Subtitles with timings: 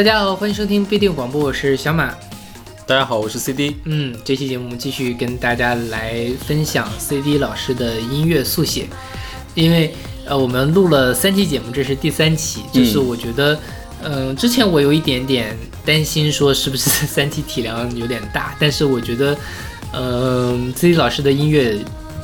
[0.00, 2.14] 大家好，欢迎收听必定广播，我是小马。
[2.86, 3.76] 大家好，我是 CD。
[3.84, 8.88] 嗯，这期节目我们继续跟大家来分享 CD 老师的音乐速写，
[9.54, 9.94] 因为
[10.24, 13.60] 呃我们录了三期节目，这是第三期，就是我觉得，
[14.02, 15.54] 嗯、之前我有一点点
[15.84, 19.36] 担心说是不是三期体量有点大，但是我觉得，
[19.92, 21.76] 嗯、CD 老师的音乐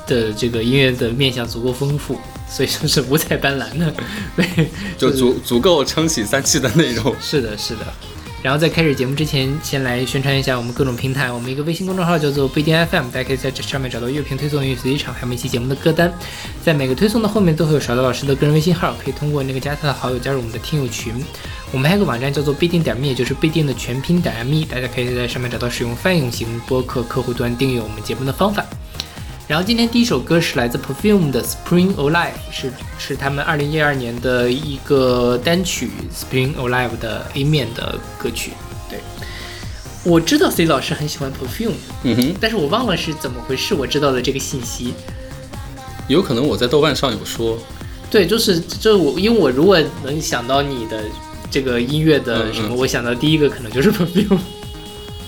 [0.06, 2.18] 的这个音乐的面向足够丰富，
[2.48, 3.92] 所以说是五彩斑斓的，
[4.36, 7.14] 对，就足足够撑起三期的内容。
[7.20, 7.80] 是的，是的。
[8.42, 11.32] 然后在开始节目之前，先来宣传一下我们各种平台。
[11.32, 16.12] 我们一个微信公众号叫做不一定 FM，大家可以在这上面找到乐评推送、音乐随机场，还有每期节目的歌单。
[16.62, 21.12] 在每个推送的后面都会有勺子老师的个人微信号，可以通过那个加他的好友加入我们的听友群。
[21.72, 28.64] 我们还有个网站叫做必定点 me，也就是必定的全拼点 me，大家可以在上面找到使用泛用型播客客户端订阅我们节目的方法。
[29.48, 35.88] 然后今天第一首歌是来自 Perfume 的《Spring Alive》，是是他们二零一二年的一个单曲
[36.34, 38.50] 《Spring Alive》的 A 面的歌曲。
[38.90, 38.98] 对，
[40.02, 44.92] 我知道 C 老师很喜欢 Perfume，嗯哼，但是我忘了是怎么回事，我知道的这个信息。
[46.08, 47.56] 有可能我在豆瓣上有说，
[48.10, 51.04] 对，就是就是我，因为我如果能想到你的
[51.52, 54.40] 这个音乐的什么，嗯嗯我想到第一个可能就是 Perfume。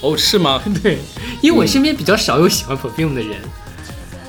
[0.01, 0.61] 哦，是吗？
[0.83, 0.99] 对，
[1.41, 3.41] 因为我身边比较少有喜欢 Perfume 的人，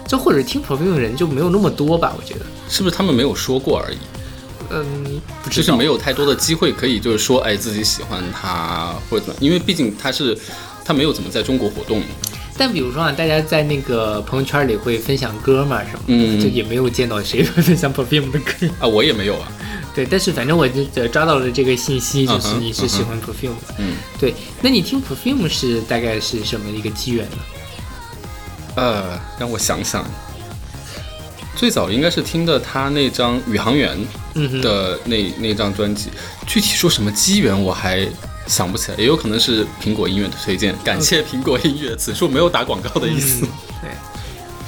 [0.09, 2.41] 就或者听 Perfume 的人就没有那么多吧，我觉得。
[2.67, 3.97] 是不是他们没有说过而已？
[4.71, 5.71] 嗯，不就是。
[5.71, 10.35] 没有太多的机会可以就是说，哎，自己喜欢他或者怎么，因为毕竟他是
[10.83, 12.01] 他没有怎么在中国活动。
[12.57, 18.67] 但比如说啊，大家在那个朋友圈里会分享歌嘛什么的，嗯就也没有见到谁会分享 Perfume 的歌。
[18.79, 19.47] 啊，我也没有啊。
[19.95, 23.75] 对，但是反正我就呃抓到了这个信息，就是你是喜欢 Perfume 的。
[23.77, 27.37] 嗯，对，那你听 Perfume 是大概是什么一个机缘呢？
[28.79, 30.05] 呃，让我想想，
[31.53, 33.97] 最早应该是听的他那张《宇航员
[34.61, 36.09] 的那那张专辑，
[36.47, 38.07] 具体说什么机缘我还
[38.47, 43.45] 想不起来，也有可能是苹果音乐的推荐，感谢苹果音乐，此处没有打广告的意思。
[43.45, 43.49] 嗯
[43.81, 44.08] 对。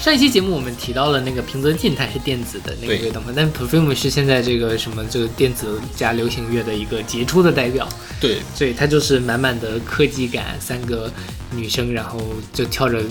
[0.02, 7.88] 上一期节目我们提到了那个平泽进，他是电子的那个对乐队嘛，但 Perfume 是现在这个什么这个电子加流行乐的一个杰出的代表，
[8.20, 11.12] 对，所以它就是满满的科技感，三个
[11.56, 12.20] 女生然后
[12.52, 13.04] 就跳着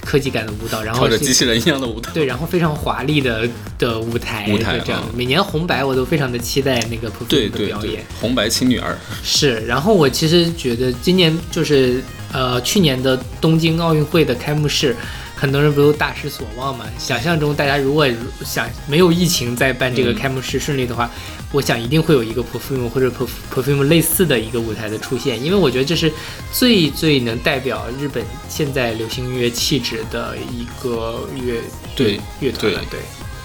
[0.00, 2.10] 科技感的舞蹈，然后跳着机器人一样的舞蹈。
[2.14, 3.46] 对，然后非常华丽的
[3.78, 5.08] 的舞台，舞台这样啊。
[5.14, 14.96] 每年红白我都非常的期待那个 Perfume 对对的表演对。，红白青女儿，是，然后我其实觉得今年就是呃去年的东京奥运会的开幕式，
[15.38, 16.84] 很多人不都大失所望嘛？
[16.98, 18.08] 想象中大家如果
[18.44, 21.08] 想没有疫情再办这个嗯开幕式顺利的话，
[21.52, 26.12] 我想一定会有一个 Perfume 或者 Perf- Perfume 类似的一个舞台的出现，因为我觉得这是
[26.52, 31.60] 最最能代表日本现在流行音乐气质的一个乐
[31.94, 32.80] 对乐团了。
[32.90, 32.98] 对，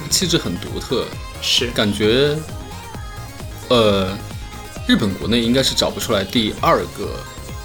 [0.10, 1.06] 气质很独特，
[1.42, 1.68] 是。
[1.68, 2.36] 感觉，
[3.70, 4.18] 呃，
[4.88, 7.20] 日本国内应该是找不出来第二个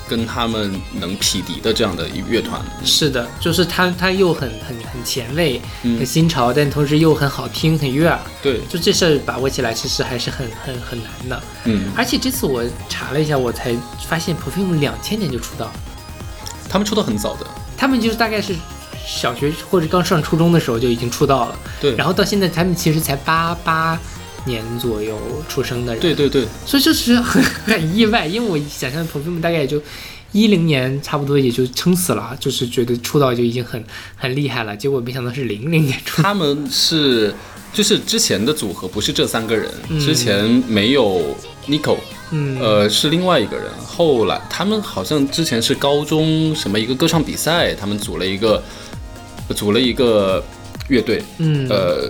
[0.08, 2.60] 跟他们能匹敌的这样的一乐团。
[2.84, 8.18] 是的，就是他他又很很很前卫、很嗯，新潮，但同时又很好听、很悦耳。
[8.42, 11.42] 对，就这事儿把握起来，其实还是很很很难的。
[11.64, 13.76] 嗯，而且这次我查了一下，我才
[14.08, 15.70] 发现 Perfume 两千年就出道，
[16.68, 17.46] 他们出道很早的，
[17.76, 18.54] 他们就是大概是
[19.06, 23.98] 小学或者刚上初中的时候就已经出道了，对，然后到现在他们其实才八八
[24.48, 25.16] 年左右
[25.48, 29.80] 出生的人，对对对，所以就是很很意外，因为我想象 Perfume 大概也就。
[30.30, 33.82] 一零年差不多也就撑死了，就是觉得出道就已经很
[34.14, 36.28] 很厉害了，结果没想到是零零年出道。
[36.28, 37.32] 他们是
[37.72, 41.34] 就是之前的组合不是这三个人，嗯之前没有
[41.66, 41.96] Nico，
[42.30, 43.70] 嗯，呃，是另外一个人。
[43.86, 48.62] 后来他们好像之前是高中什么一个歌唱比赛，他们组了一个
[49.56, 50.44] 组了一个
[50.90, 52.06] 乐队，嗯，呃，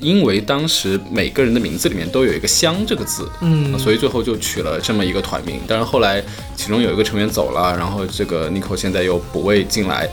[0.00, 5.60] 因为当时每个人的名字里面都有一个“香”这个字，嗯，所以最后就取了这么一个团名。
[5.66, 6.22] 但是后来
[6.56, 10.08] 其中有一个成员走了，然后这个 Nico 现在又补位进来，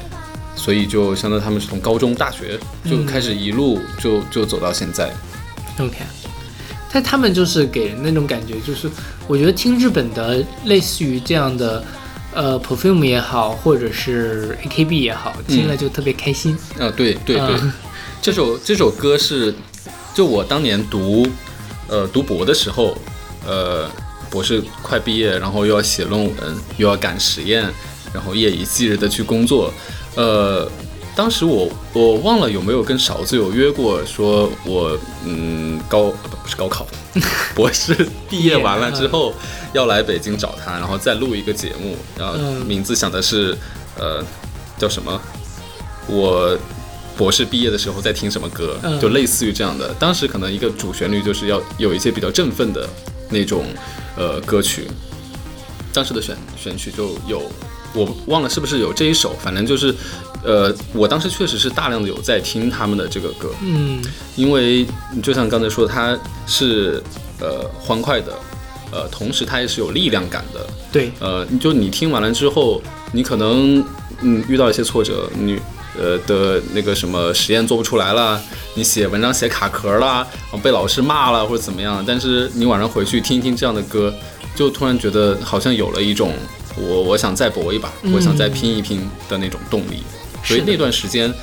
[0.56, 5.14] 所以就相当于他们是从高中、大学就开始一路就就走到现在。
[5.78, 5.98] OK，
[6.92, 8.90] 但他们就是给人那种感觉，就是
[9.28, 11.84] 我觉得听日本的类似于这样的，
[12.34, 16.58] 呃，Perfume 也好，或者是 AKB 也好，听了就特别开心。
[16.80, 17.72] 啊，对对对，嗯
[18.22, 19.54] 这首这首歌是，
[20.16, 21.28] 就我当年读，
[21.90, 22.98] 呃，读博的时候，
[23.46, 23.92] 呃，
[24.30, 27.70] 博士快毕业，然后又要写论文，又要赶实验，
[28.14, 29.70] 然后夜以继日的去工作，
[30.16, 30.72] 呃，
[31.18, 36.88] 当时我我忘了有没有跟勺子有约过，说我嗯高呃不不是高考，
[37.54, 37.94] 博士
[38.30, 39.34] 毕业完了之后
[39.74, 42.66] 要来北京找他，然后再录一个节目，然后嗯。
[42.66, 43.54] 名字想的是
[44.00, 44.24] 呃
[44.78, 45.22] 叫什么？
[46.08, 46.58] 我。
[47.18, 49.00] 博士毕业的时候在听什么歌，嗯。
[49.00, 49.94] 就类似于这样的。
[50.00, 52.88] 当时可能一个主旋律就是要有一些比较振奋的
[53.30, 53.66] 那种
[54.18, 54.88] 呃歌曲，
[55.94, 57.42] 当时的选选曲就有，
[57.94, 59.96] 我忘了是不是有这一首，反正就是，
[60.44, 64.04] 呃，我当时确实是大量的有在听他们的这个歌，嗯。
[64.36, 64.86] 因为
[65.24, 67.02] 就像刚才说，它是
[67.40, 68.34] 呃欢快的，
[68.92, 72.82] 呃，同时它也是有力量感的，对，呃，就你听完了之后，
[73.14, 73.84] 你可能
[74.22, 75.58] 嗯遇到一些挫折，你
[76.00, 78.42] 呃的那个什么实验做不出来了，
[78.76, 80.28] 你写文章写卡壳了，
[80.62, 84.14] 被老师骂了或者怎么样，但是你晚上回去听一听这样的歌，
[84.56, 86.34] 就突然觉得好像有了一种
[86.78, 90.04] 我我想再搏一把，我想再拼一拼的那种动力，
[90.44, 91.34] 所以那段时间。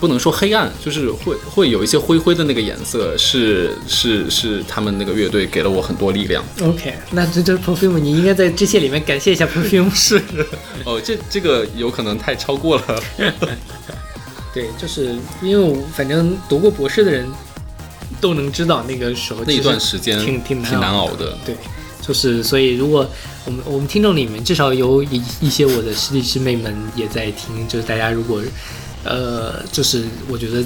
[0.00, 6.44] 不能说黑暗，就是会会有一些灰灰的那个颜色，是是是他们那个乐队给了我很多力量。
[6.62, 9.94] OK，那这这 Perfume 你应该在这些里面感谢一下 Perfume。
[9.94, 10.22] 是，
[10.84, 13.02] 哦，这这个有可能太超过了。
[14.54, 17.28] 对，就是因为我反正读过博士的人
[18.20, 21.36] 都能知道那个时候那一段时间挺挺挺难熬熬的。
[21.44, 21.54] 对，
[22.00, 23.08] 就是所以如果
[23.44, 28.42] 我们我们听众里面至少有一一些我的师弟师妹们也在听，就是大家如果
[29.04, 30.62] 呃，就是我觉得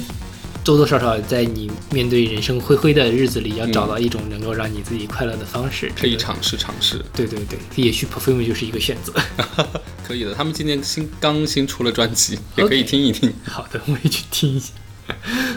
[0.63, 9.13] 多多少少在你面对人生灰灰的日子里，要找到一种能够让你自己快乐的方式，这个可以尝试尝试，对对对，也许 Perfume 就是一个选择。
[10.05, 10.33] 可以的。
[10.33, 13.33] 他们今年新刚新出了专辑，也可以听一听。
[13.45, 14.71] 好的，我也去听一下。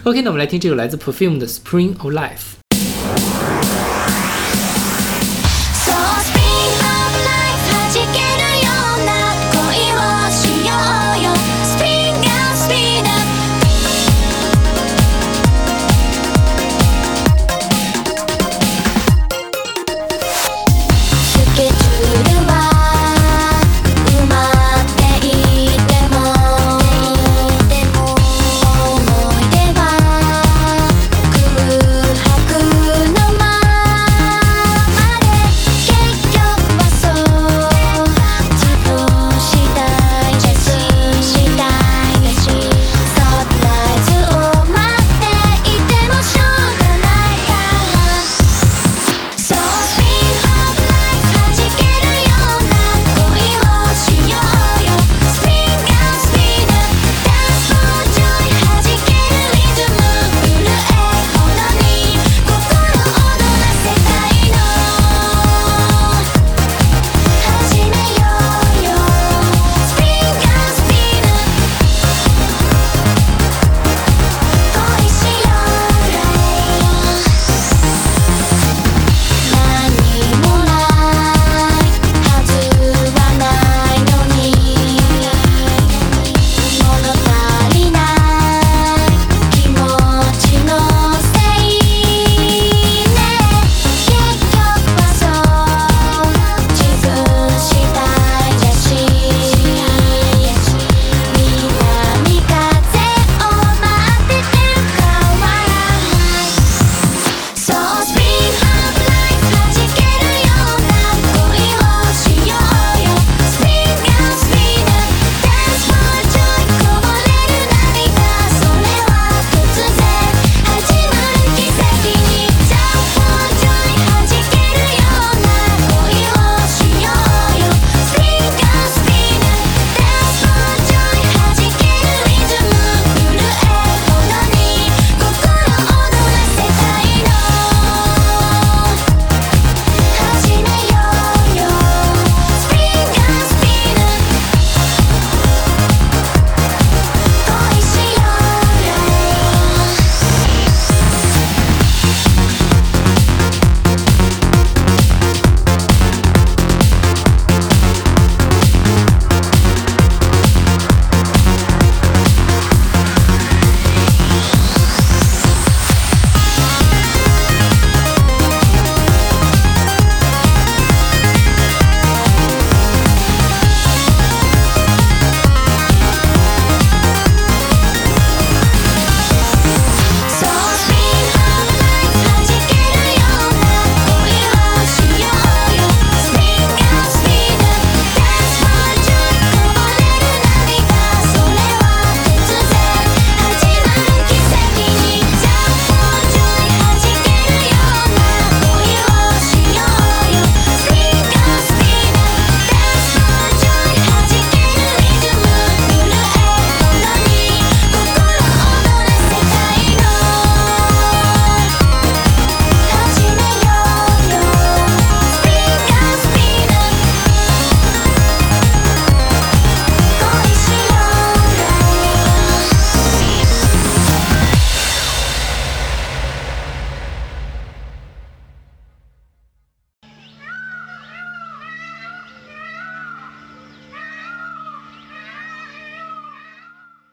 [0.04, 2.54] OK，那我们来听这首来自 Perfume 的《Spring of Life》。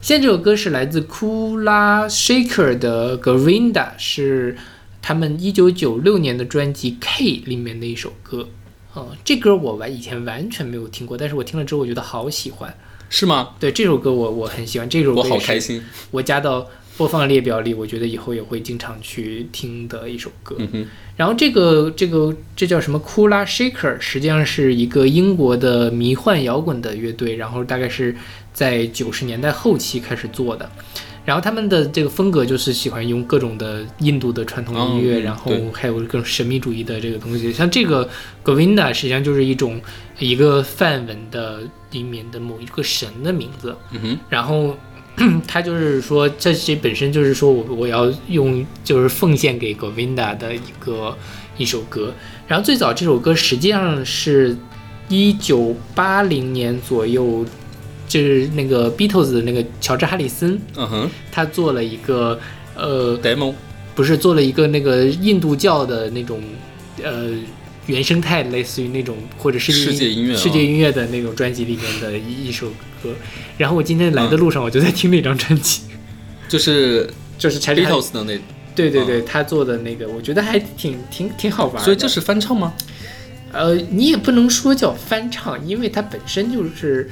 [0.04, 4.58] 现在这首歌是来自 Kula Shaker 的 Govinda，是
[5.02, 8.50] 他们一九九六年的专辑 K 里面的一首歌。
[8.98, 12.76] 嗯，这歌我完以前完全没有听过，但是我听了之后我觉得好喜欢。
[13.10, 13.52] 是吗？
[13.62, 15.82] 对这首歌我我很喜欢，这首歌我好开心。
[16.12, 20.56] 我加到播放列表里，我觉得以后也会经常去听的一首歌。
[20.60, 20.86] 嗯，
[21.18, 28.16] 然后这个这个这叫什么 Kula Shaker，实际上是一个英国的迷幻摇滚的乐队，然后大概是
[28.54, 30.70] 在九十年代后期开始做的。
[31.26, 37.52] 然后他们的这个风格就是喜欢用各种的印度的传统音乐，嗯然后还有各种神秘主义的这个东西。
[37.52, 38.10] 像这个
[38.44, 39.82] Govinda 实际上就是一种
[40.20, 43.74] 一个梵文的里面的某一个神的名字。
[43.92, 44.76] 嗯，然后
[45.48, 51.16] 他就是说，这这本身就是说我我要用就是奉献给 Govinda 的一个
[51.58, 52.14] 一首歌。
[52.48, 54.58] 然后最早这首歌实际上是
[55.10, 57.46] 一九八零年左右，
[58.08, 62.40] 就是那个 Beatles 的那个乔治哈里森，嗯哼他做了一个
[62.76, 63.54] 呃，demo，
[63.96, 66.42] 不是做了一个那个印度教的那种
[67.04, 67.30] 呃
[67.88, 72.68] 原生态，类似于那种或者世界世界音乐啊世界音乐的那种专辑里面的一一首
[73.02, 73.14] 歌。
[73.58, 75.82] 然后我今天来的路上，我就在听那张专辑，
[76.48, 78.40] 就是就是柴里 Beatles 的那，
[78.76, 81.84] 对对对，他做的那个，我觉得还挺挺挺好玩的。
[81.84, 82.74] 所以这是翻唱吗？
[83.52, 87.10] 呃，你也不能说叫翻唱，因为它本身就是。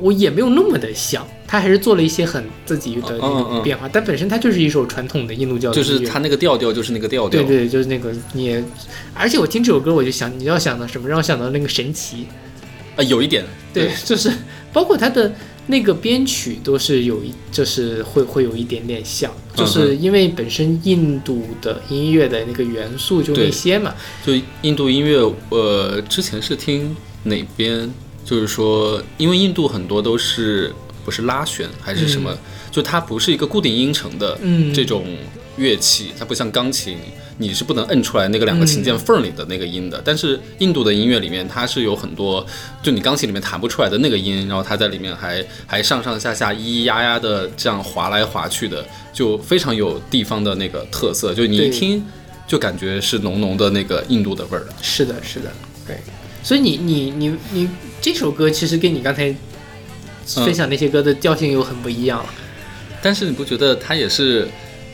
[0.00, 5.98] 我也没有那么的像，他还是做了一些很自己的那嗯嗯嗯种变化，但本身它就是一首传统的印度教的音乐。
[5.98, 7.42] 就是它那个调调就是那个调调。
[7.42, 8.64] 对对，就是那个你也，
[9.12, 12.26] 而且我听这首歌我就想，你要想到什么，让我想到那个神奇，
[12.96, 13.44] 啊，有一点。
[13.74, 14.32] 对，就是
[14.72, 15.30] 包括它的
[15.66, 25.18] 那个编曲都是有一，就是会会有一点点像，就是因为本身印度的音乐的那个元素就那些嘛，就印度音乐，
[25.50, 27.92] 呃，之前是听哪边？
[28.24, 30.72] 就是说，因为印度很多都是
[31.04, 32.36] 不是拉弦还是什么，
[32.70, 35.04] 就它不是一个固定音程的嗯这种
[35.56, 36.96] 乐器，它不像钢琴，
[37.38, 40.00] 你是不能摁出来那个两个琴键缝里的那个音的。
[40.04, 42.44] 但是印度的音乐里面，它是有很多，
[42.82, 52.04] 就你钢琴里面弹不出来的那个音，然后它在里面还还上上下下咿咿呀呀的这样划来划去的，就非常有地方的那个特色，就你一听
[52.48, 54.66] 就感觉是浓浓的那个印度的味儿。
[54.82, 55.52] 是的，是的，
[55.86, 56.00] 对，
[56.44, 57.68] 所以你你你你
[58.00, 62.24] 这首歌其实跟你刚才嗯分享那些歌的调性又很不一样，
[63.02, 64.46] 但是你不觉得它也是，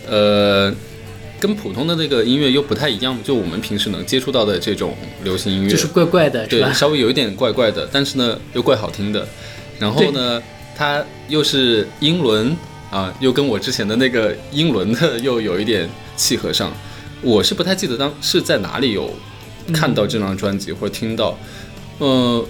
[0.09, 0.73] 呃，
[1.41, 3.21] 跟普通的那个音乐又不太一样吗？
[3.25, 9.27] 就我们平时能接触到的这种流行音乐，就是怪怪的，对，稍微有一点怪怪的，但是呢又怪好听的。
[9.79, 10.43] 然后呢，
[10.77, 12.57] 它又是英伦
[12.91, 16.73] 啊，又跟我之前的那个英伦的 又有一点契合上。
[17.23, 19.11] 我是不太记得当是在哪里有
[19.73, 21.39] 看到这张专辑、或者听到，
[21.99, 22.45] 呃，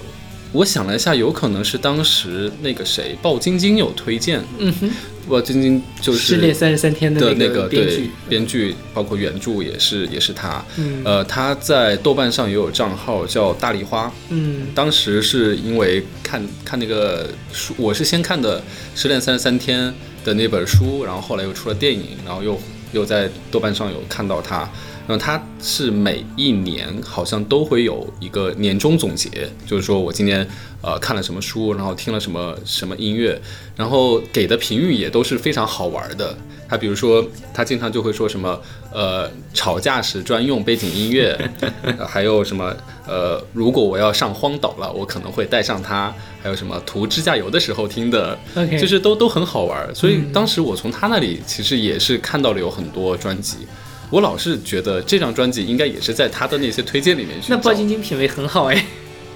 [0.53, 4.91] 我想了一下，有可能是当时那个谁鲍晶晶有推荐，嗯哼，
[5.29, 10.65] 鲍晶晶就是失恋三十三天的那个对编剧，编剧，包括原著也是也是他。
[10.77, 14.13] 嗯呃，他在豆瓣上也有账号叫大丽花。
[14.31, 18.59] 嗯当时是因为看看那个书，我是先看的
[18.95, 19.89] 《失恋三十三天》
[20.25, 22.61] 的那本书，然后后来又出了电影，然后又
[22.93, 24.69] 又在豆瓣上有看到他。
[25.07, 30.47] 然后他是每一年好像都会有一个年终总结，就是说我今年
[30.83, 33.41] 呃看了什么书，然后听了什么什么音乐，
[33.77, 36.37] 然后给的评语也都是非常好玩的。
[36.69, 38.61] 他比如说，他经常就会说什么
[38.93, 41.37] 呃吵架时专用背景音乐，
[41.83, 42.73] 呃 还有什么
[43.09, 48.39] 呃如果我要上荒岛了，我可能会带上它，还有什么涂指甲油的时候听的
[48.81, 49.93] 就是都都很好玩。
[49.93, 53.67] 所以当时我从他那里其实也是看到了有很多专辑。
[54.11, 58.85] 我老是觉得这张专辑应该也是在他的那些推荐里面去那鲍晶晶品味很好哎，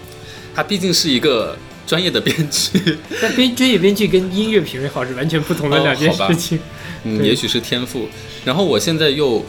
[0.55, 6.59] 他毕竟是一个专业的编剧， 但编专业编剧跟音乐品味好是完全不同的哦两件事情。
[7.05, 8.09] 嗯，也许是天赋。
[8.45, 9.45] 然后我现在又，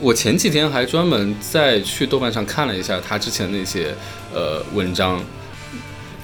[0.00, 3.94] 我前几天还专门再去豆瓣上看了一下他之前那些
[4.32, 5.22] 呃文章，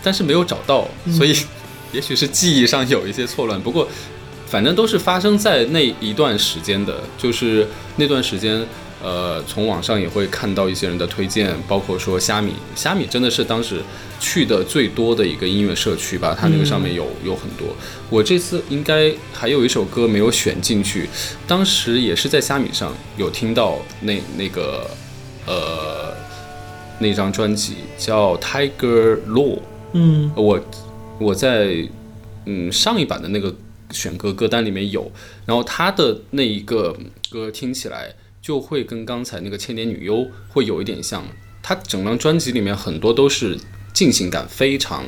[0.02, 1.37] 但是没有找到，所以
[1.92, 3.61] 也许是记忆上有一些错乱。
[3.61, 3.87] 不过，
[4.50, 7.66] 反正都是发生在那一段时间的，就是
[7.97, 8.66] 那段时间。
[9.02, 13.80] 呃，从网上也会看到一些人的推荐，包括说虾米，虾米真的是当时
[14.21, 17.69] 去的最多的一个音乐社区吧，它那个上面有有很多。
[18.11, 21.09] 我这次应该还有一首歌没有选进去，
[21.49, 24.87] 当时也是在虾米上有听到那那个
[25.47, 26.12] 呃
[26.99, 29.61] 那张专辑叫 Tiger Law，
[29.95, 30.61] 嗯我
[31.19, 31.88] 我在
[32.45, 33.50] 嗯上一版的那个
[33.90, 35.11] 选歌歌单里面有，
[35.47, 36.97] 然后他的那一个
[37.30, 41.25] 歌听起来就会跟刚才那个千年女优会有一点像，
[41.62, 43.59] 他整张专辑里面很多都是
[43.92, 45.04] 进行感非常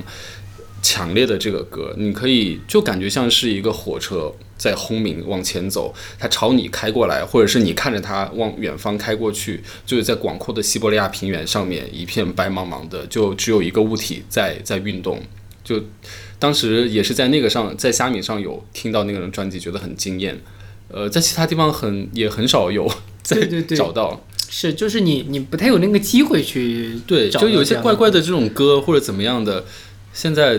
[0.82, 15.22] 强烈的这个歌，你可以就感觉像是一个火车在轰鸣往前走，它朝你开过来，或者是你看着它往远方开过去，就是在广阔的西伯利亚平原上面一片白茫茫的，就只有一个物体在在运动。
[15.64, 15.80] 就
[16.42, 20.36] 当时也是在那个上，在虾米上有听到那个人专辑，觉得很惊艳。
[20.88, 22.90] 呃，在其他地方很也很少有
[23.22, 24.26] 再对对对找到。
[24.50, 29.64] 是，就是你你不太有那个机会去对，就有一些怪怪的这种歌或者怎么样的，
[30.12, 30.58] 现在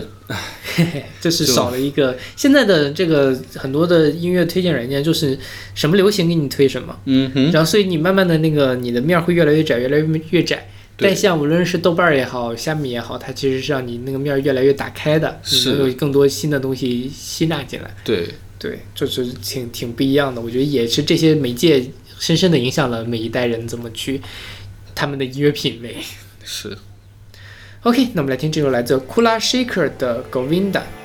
[1.20, 5.38] 就是少了一个现在的这个很多的音乐推荐软件，就是
[5.74, 10.66] 什么流行给你推什么，嗯哼，然后所以你慢慢的那个你的面会越来越窄，越来越越窄。
[10.96, 17.94] 对但像无论是豆瓣儿也好，虾米也好，它其实是让你那个面儿越来越打开的，你是能有更多新的东西吸纳进来。
[18.04, 20.40] 对，对，就是挺挺不一样的。
[20.40, 21.84] 我觉得也是这些媒介
[22.18, 24.20] 深深的影响了每一代人怎么去
[24.94, 25.96] 他们的音乐品味。
[26.44, 26.78] 是。
[27.82, 30.82] OK，那我们来听这首来自 Kula Shaker 的 Govinda。「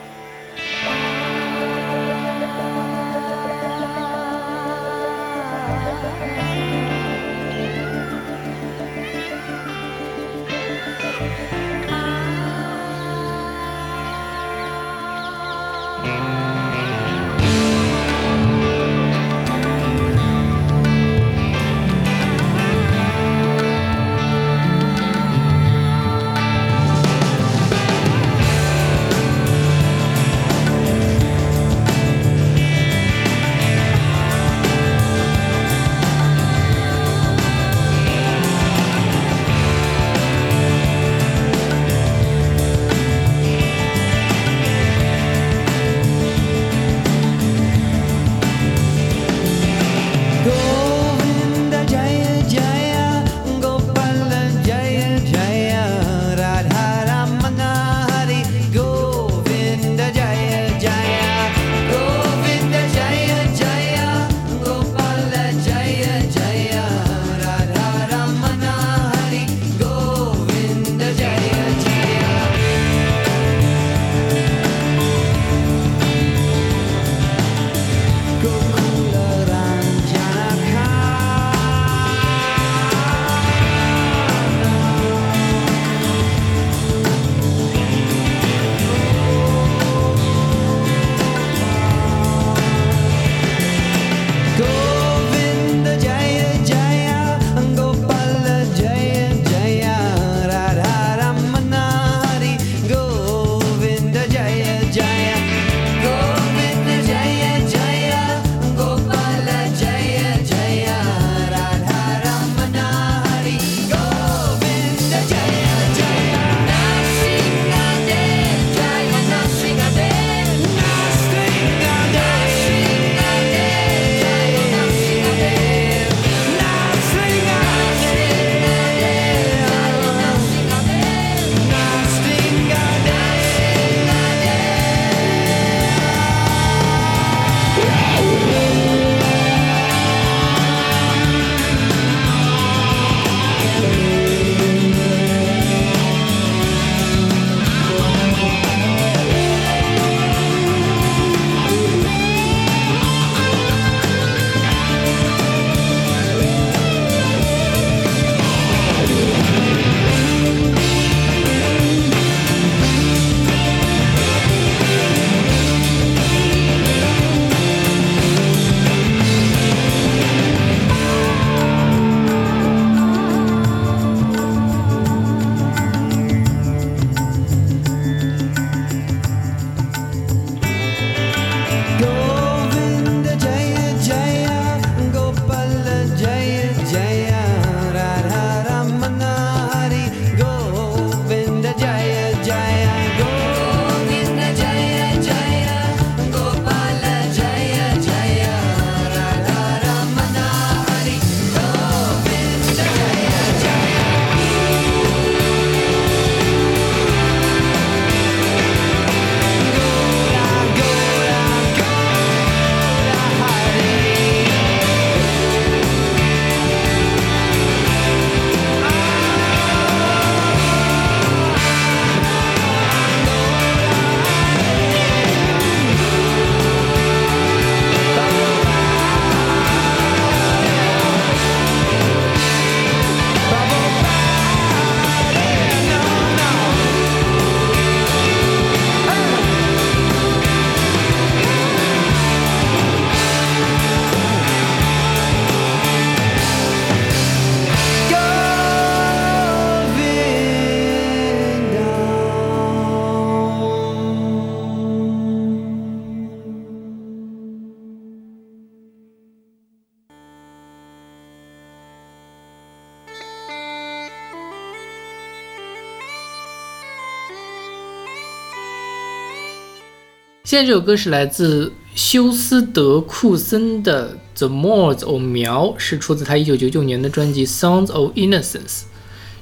[270.50, 278.64] 现在这首歌是来自休斯德库森的《The Moors of 苗》，是出自他一九九九年的专辑《Sounds of Innocence》。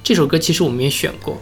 [0.04, 1.41] 这首歌其实我们也选过，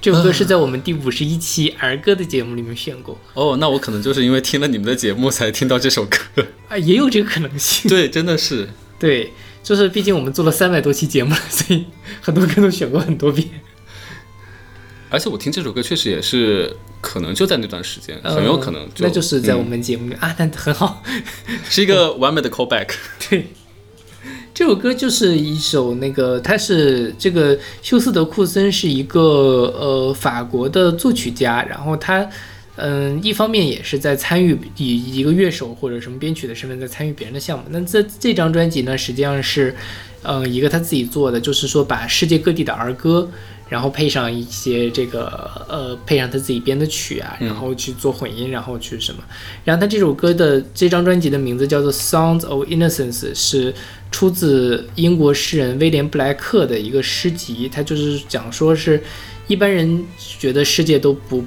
[0.00, 6.46] 这首歌是在我们第五十一期儿歌的节目里面选过哦，那我可能就是因为听了你们的节目才听到这首歌。
[6.68, 7.88] 啊，也有这个可能性。
[7.88, 8.68] 对，真的是。
[9.00, 9.32] 对，
[9.64, 11.86] 就是毕竟我们做了三百多期节目了，所以
[12.20, 13.48] 很多歌都选过很多遍。
[15.10, 21.02] 而且我听这首歌确实也是，可能就在那段时间，很有可能嗯那就是在我嗯们节目里、啊，那很好。
[21.70, 22.88] 是一个完美的 callback。
[23.30, 23.46] 对，
[24.52, 29.20] 这首歌就是一首那个，他是这个休斯德库森是一个
[29.78, 32.28] 呃法国的作曲家，然后他
[32.76, 37.64] 嗯一方面也是在参与以一个乐手或者什么编曲的身份在参与别人的项目。
[37.68, 39.76] 那这这张专辑呢，实际上是
[40.22, 43.30] 嗯一个他自己做的，就是说把世界各地的儿歌。
[43.74, 49.20] 然后配上一些这个呃，配上他自己编的曲啊，然后去做混音，然后去什么。
[49.64, 53.74] 然后他这首歌的这张专辑的名字叫做《Sounds of Innocence》，是
[54.12, 57.68] 出自英国诗人威廉布莱克的一个诗集。
[57.68, 59.02] 他就是讲说是
[59.48, 60.04] 一般人
[60.38, 61.44] 觉得世界都不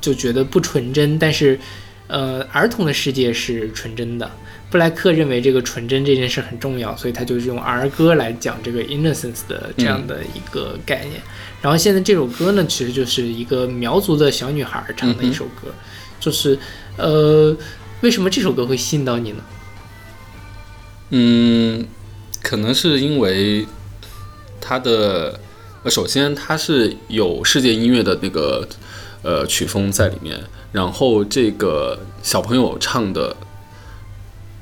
[0.00, 1.58] 就觉得不纯真，但是
[2.06, 4.30] 呃，儿童的世界是纯真的。
[4.70, 11.20] 布莱克认为这个纯真这件事很重要，所以他就是用儿歌来讲这个 innocence 的这样的一个概念。
[11.60, 15.72] 然后现在这首歌呢，其实就是一个苗族的小女孩唱的一首歌，
[16.20, 16.58] 就是
[16.96, 17.56] 呃，
[18.00, 19.42] 为什么这首歌会吸引到你呢？
[21.10, 21.86] 嗯，
[22.42, 23.66] 可能是因为
[24.60, 25.40] 它的，
[25.82, 28.68] 呃，首先它是有世界音乐的那个
[29.22, 30.38] 呃曲风在里面，
[30.70, 33.36] 然后这个小朋友唱的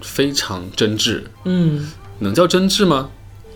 [0.01, 3.11] 非常真挚，嗯能叫真挚吗？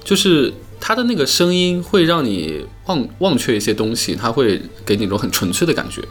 [0.05, 6.03] 就是他的那个声音会让你忘忘却一些东西，他会给你一种很纯粹的感觉。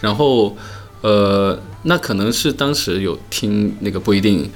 [0.00, 0.56] 然后，
[1.02, 4.48] 呃，那可能是当时有听那个不一定，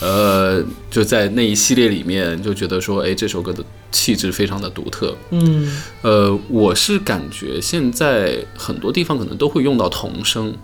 [0.00, 5.16] 呃，就在那一系列里面就觉得说，哎，这首歌的气质非常的独特。
[5.30, 10.54] 嗯呃，我是感觉现在很多地方可能都会用到童声，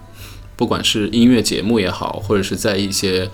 [0.55, 3.29] 不管是音乐节目也好，或者是在一些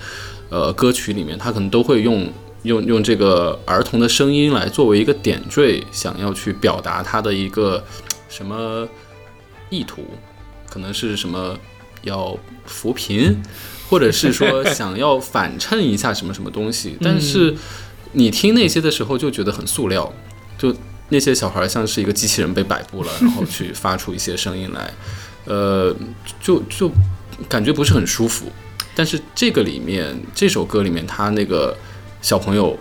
[0.49, 2.33] 呃歌曲里面，他可能都会用
[2.65, 7.83] 用用这个儿童的声音来作为一个点缀，想要去表达他的一个
[8.29, 8.87] 什么
[9.71, 10.05] 意图，
[10.69, 11.57] 可能是什么
[12.03, 13.41] 要扶贫，
[13.89, 17.55] 或者是说 想要反衬一下什么什么东西，但是
[18.13, 20.13] 你听那些的时候就觉得很塑料，
[20.59, 20.75] 就
[21.11, 24.91] 那些小孩像是一个机器人被摆布了，然后 去发出一些声音来，
[25.45, 25.95] 呃，
[26.41, 26.91] 就就
[27.49, 28.47] 感觉不是很舒服。
[28.97, 31.77] 但是这个里面，这首歌里面，他那个
[32.25, 32.75] 小朋友，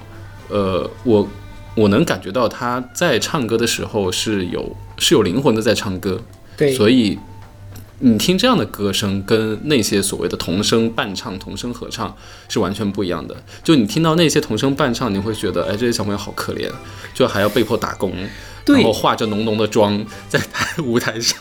[0.47, 1.27] 呃，我
[1.75, 6.21] 我能感觉到他在唱歌的时候是有是有灵魂的在唱歌，
[6.55, 7.19] 对，所以
[7.99, 12.15] 你听这样的歌声，跟那些所谓的童声伴唱、童声合唱
[12.47, 13.35] 是完全不一样的。
[13.61, 16.71] 就你听到那些童声伴唱，你会觉得，哎，这些小朋友好可怜，
[17.13, 18.13] 就还要被迫打工，
[18.65, 21.37] 然后化着浓浓的妆在台舞台上。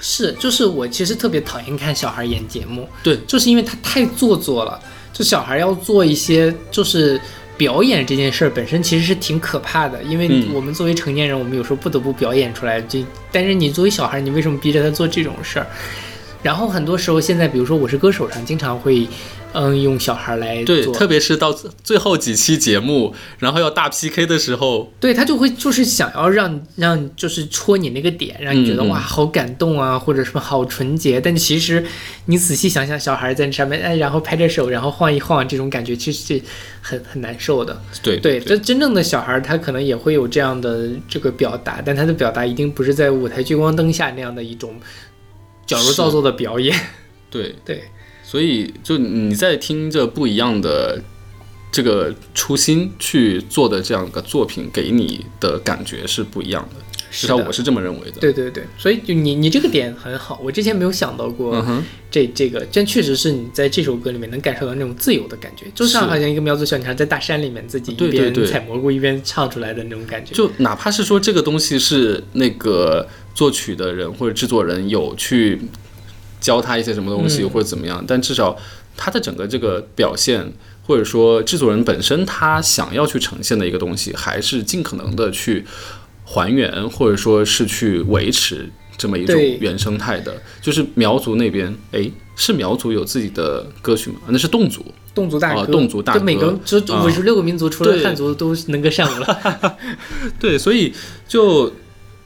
[0.00, 4.80] 是，就是我其实特别讨厌看小孩演节目，对就是因为他太做作了。
[5.22, 7.20] 就小孩要做一些，就是
[7.56, 12.80] 表演这件事儿本身其实是挺可怕的，因为嗯我们作为成年人，我们有时候不得不表演出来。
[12.80, 12.98] 就
[13.30, 15.66] 但是你作为小孩，你为什么逼着他做这种事儿？
[16.42, 19.06] 然后很多时候，现在比如说《我是歌手》上经常会，
[19.54, 31.20] 嗯，用小孩来对，做特别是到最后几期节目，然后要大 PK 的时候，对他就会就是想要让让就是戳你那个点，让你觉得、哇好感动啊，或者什么好纯洁。
[31.20, 31.84] 但其实
[32.26, 36.42] 你仔细想想，小孩在上面哎，然后拍着手，然后晃一晃，这种感觉其实是
[36.80, 37.80] 很很难受的。
[38.02, 44.74] 对对，这真正的小孩他可能也会有这样的这个表达，但他的表达一定不是在舞台聚光灯下那样的一种
[45.66, 46.78] 矫揉造作的表演。
[47.30, 47.84] 对， 对，
[48.32, 50.98] 所以就你在听着不一样的
[51.70, 56.80] 这个初心去做的这样一个作品，给你的感觉是不一样的。
[57.10, 58.18] 至少的我是这么认为的。
[58.22, 61.54] 对对对，所以就你你这个点很好，我之前没有想到过。
[61.56, 70.34] 嗯哼，这这个，真确实是你在这首歌里面能感受到那种自由的感觉，就像好像一个苗族小女孩在大山里面自己一边采蘑菇一边唱出来的那种感觉。
[70.34, 75.60] 就哪怕是说这个东西是那个作曲的人或者制作人有去
[76.42, 78.54] 教他一些什么东西嗯或者怎么样，但至少
[78.96, 80.52] 他的整个这个表现，
[80.86, 85.64] 或者说制作人本身他想要去呈现的一个东西，还是尽可能的去
[86.24, 90.34] 还原，或者说是去维持这么一种原生态的。
[90.60, 94.16] 就是苗族那边，诶，是苗族有自己的歌曲吗？
[94.28, 94.84] 那是侗族。
[95.14, 99.76] 侗族大歌，哦侗族大就每个就啊五十六个民族，除了对汉族都能歌善舞了。
[100.40, 100.90] 对，所以
[101.28, 101.70] 就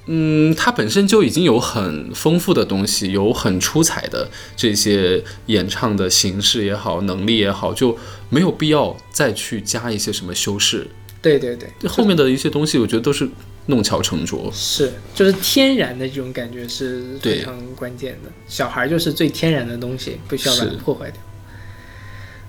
[0.09, 10.87] 嗯，它本身就已经有很丰富的东西，有很出彩的这些演唱的形式也好，能力也好，就没有必要再去加一些什么修饰。
[11.21, 13.29] 对对对，后面的一些东西，我觉得都是
[13.67, 14.49] 弄巧成拙。
[14.55, 18.31] 是，就是天然的这种感觉是非常关键的。
[18.47, 21.21] 小孩就是最天然的东西，不需要把它破坏掉。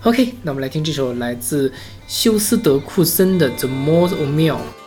[0.04, 1.72] OK，那我们来听这首来自
[2.06, 4.12] 休斯德库森的《The More of。
[4.12, 4.77] 山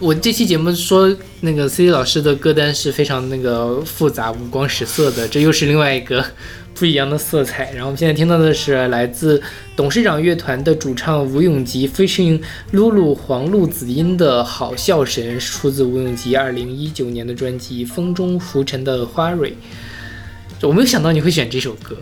[0.00, 6.24] 我我这期节目说那个 C C 老师的歌单是非常那个复杂、五光十色的，这又是另外一个
[6.74, 7.70] 不一样的色彩。
[7.72, 9.40] 然后我们现在听到的是来自
[9.76, 12.40] 董事长乐团的主唱吴永吉 featuring
[12.72, 19.50] 露露黄露子音的《好笑神》，出自吴永吉二零一九年的专辑《风中浮沉的花蕊》。
[20.66, 21.96] 我没有想到你会选这首歌，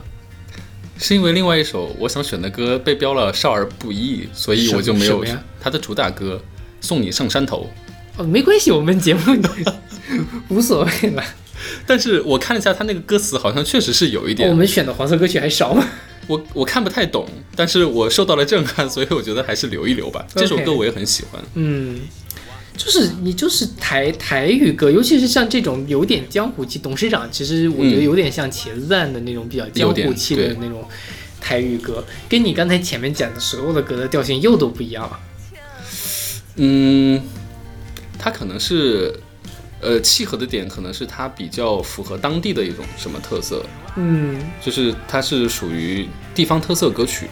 [0.99, 6.41] 是因为另外一首我想选的歌被标了少儿不宜，所以我就没有什么呀它的主打歌
[6.87, 7.69] 《送你上山头》。
[8.19, 9.21] 哦，没关系，我们节目
[10.49, 11.25] 无所谓了。
[11.87, 15.87] 但是我看了一下他那个歌词，好像确实是有一点，我们选的黄色歌曲还少吗？
[16.27, 17.27] 我我看不太懂，
[17.57, 20.27] 但是我受到了震撼，所以我觉得还是留一留吧。
[20.35, 21.43] 这首歌我也很喜欢。
[21.55, 22.01] 嗯，
[22.77, 30.87] 就是你就是台台语歌，尤其是像这种有点江湖气，董事长其实我觉得嗯有点像茄子蛋的那种比较江湖气的那种
[31.41, 35.19] 台语歌，跟你刚才前面讲的所有的歌的调性又都不一样了。
[36.57, 37.23] 嗯，
[38.19, 39.15] 它可能是，
[39.81, 43.65] 呃，契合的点可能是它比较符合当地的一种什么特色，
[43.97, 47.29] 嗯，就是它是属于地方特色歌曲。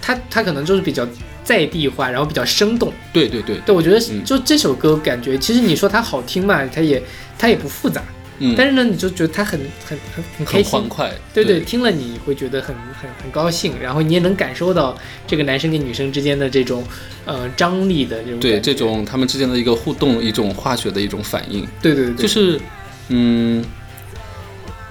[0.00, 1.06] 它它可能就是比较
[1.44, 2.92] 在地化，然后比较生动。
[3.12, 4.24] 对对对，对，我觉得嗯。
[4.24, 7.02] 就这首歌感觉，其实你说它好听嘛，它也
[7.38, 8.02] 它也不复杂，
[8.38, 8.54] 嗯。
[8.56, 10.72] 但是呢，你就觉得他很很很很开心。
[10.72, 14.96] 很欢，快，对对听了你会觉得很很很高兴，然后你也能感受到
[15.26, 16.84] 这个男生跟女生之间的这种
[17.24, 22.60] 呃张力的这种对这种他们之间的一个互动，一种化学的一种反应，对对对，对就是
[23.08, 23.64] 嗯，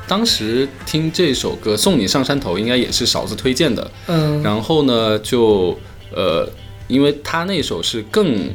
[0.08, 4.42] 当时听这首歌《送你上山头》应该也是勺子推荐的，嗯。
[4.44, 5.78] 然后呢就
[6.16, 6.50] 呃，
[6.88, 8.50] 因为他那首是更。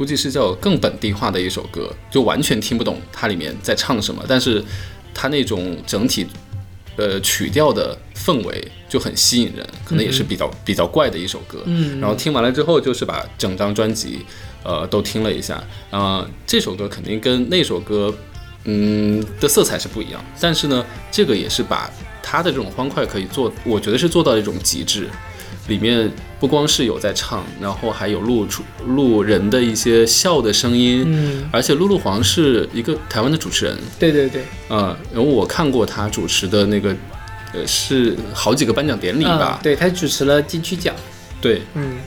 [0.00, 4.64] 估计是叫更本地化的一首歌，就完全听不懂它里面在唱什么，但是
[5.12, 6.26] 它那种整体
[6.96, 11.62] 呃曲调的氛围就很吸引人，可能也是比较、比较怪的一首歌。
[11.66, 14.20] 嗯，然后听完了之后，就是把整张专辑
[14.64, 18.10] 呃都听了一下，啊、这首歌肯定跟那首歌
[18.64, 20.82] 嗯的色彩是不一样，但是呢，
[21.12, 21.90] 这个也是把
[22.22, 25.10] 它的这种欢快可以做，我觉得是做到一种极致。
[25.68, 36.94] 里面不光是有在唱，然后还有录出录人的一些笑的声音，嗯，而且露露黄是一个台湾的主持人，对对对，啊，然后我看过他主持的那个，
[37.52, 39.58] 呃，是好几个颁奖典礼吧。
[39.60, 40.94] 嗯，，对他主持了金曲奖，
[41.40, 41.98] 对，嗯。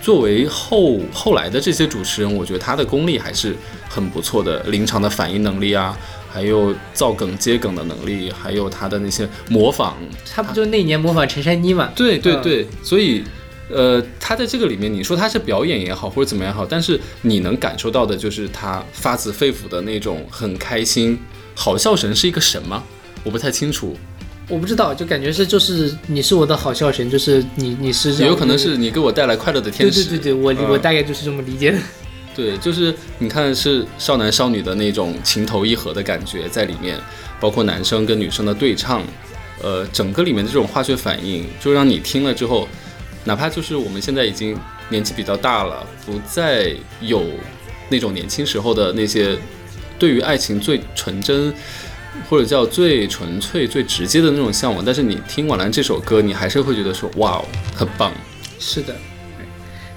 [0.00, 3.56] 作为后后来的这些主持人，我觉得他的功力还是
[3.88, 5.96] 很不错的，临场的反应能力啊，
[6.34, 9.96] 还有造梗接梗的能力，还有他的那些模仿。
[10.28, 11.90] 他不就那年模仿陈珊妮嘛？
[11.90, 13.22] 嗯对对对，所以
[13.70, 21.16] 呃，他在这个里面，你说他是表演也好，或者怎么样也好，但是你能感受到的就是他发自肺腑的那种很开心。
[21.54, 22.82] 好笑神是一个神吗？
[23.22, 23.96] 我不太清楚，
[24.48, 30.04] 我不知道，就感觉是就是你是我的好笑神，就是你你是也有可能是你给我带来快乐的天使。
[30.04, 31.78] 对对对，我、嗯我大概就是这么理解的。
[32.34, 36.98] 对，就是你看是少男少女的那种情投意合的感觉在里面，
[37.40, 39.02] 包括男生跟女生的对唱，
[39.62, 42.68] 呃，整个里面的这种化学反应，就让你听了之后，
[43.24, 47.24] 哪怕就是我们现在已经年纪比较大了，不再有
[47.88, 49.38] 那种年轻时候的那些
[49.98, 51.54] 对于爱情最纯真。
[52.30, 57.42] 或者叫最纯粹、最直接的那种向往，但是你听完了这首歌，你还是会觉得说，哇，
[57.74, 58.12] 很棒。
[58.60, 58.94] 是的。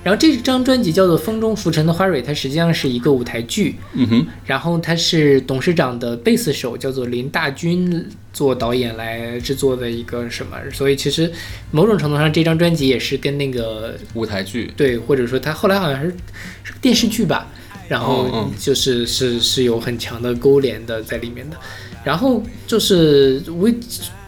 [0.07, 11.29] 然后这张专辑叫做《风中浮沉的花蕊》，它实际上是一个舞台剧，嗯哼，然后它是董事长的贝斯手叫做林大军做导演来制作的一个什么，所以其实
[11.71, 16.15] 某种程度上这张专辑也是跟那个舞台剧，对，或者说他后来好像是
[16.63, 17.45] 是电视剧吧，
[17.89, 21.57] 然嗯后嗯就是是是有很强的勾连的在里面的。
[22.05, 23.69] 然后就是我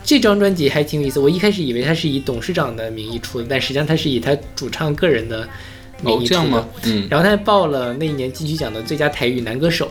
[0.09, 5.47] 这张专辑还挺有意思，我一开始以为他是以董事长的名义出的，但实际上他是以他主唱个人的
[6.01, 6.25] 名义，出的。
[6.25, 6.67] 哦这样吗？
[6.85, 9.87] 嗯，然后他还报了那一年金曲奖的最佳台语男歌手，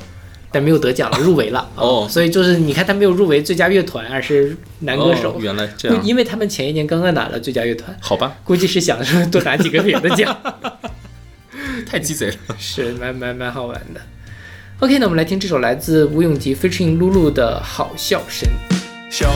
[0.51, 1.61] 但没有得奖了，入围了。
[1.61, 10.37] 啊哦所以就是你看他没有入围最佳乐团，而是男歌手哦，原来这样，因为他们前一年刚刚拿了最佳乐团，好吧，估计是想说多拿几个别的奖。
[11.87, 12.35] 太鸡贼了。
[12.59, 14.01] 是蛮蛮蛮好玩的。
[14.81, 18.49] OK，那我们来听这首来自吴永吉 featuring 露露的好笑声。
[19.11, 19.31] 上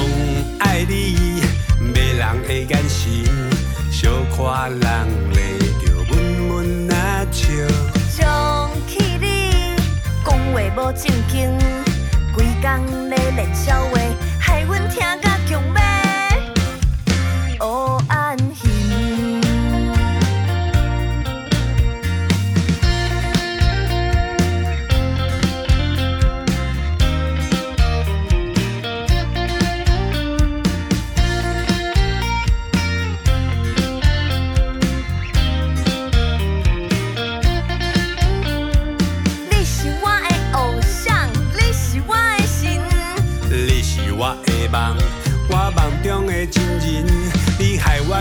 [0.61, 1.41] 爱你，
[1.81, 3.11] 迷人的眼神，
[3.91, 4.81] 小看人
[5.31, 7.47] 咧就温温啊笑。
[8.11, 9.75] 想起你，
[10.25, 11.59] 讲话无正经，
[12.35, 13.99] 规工咧练笑话，
[14.39, 15.01] 害阮听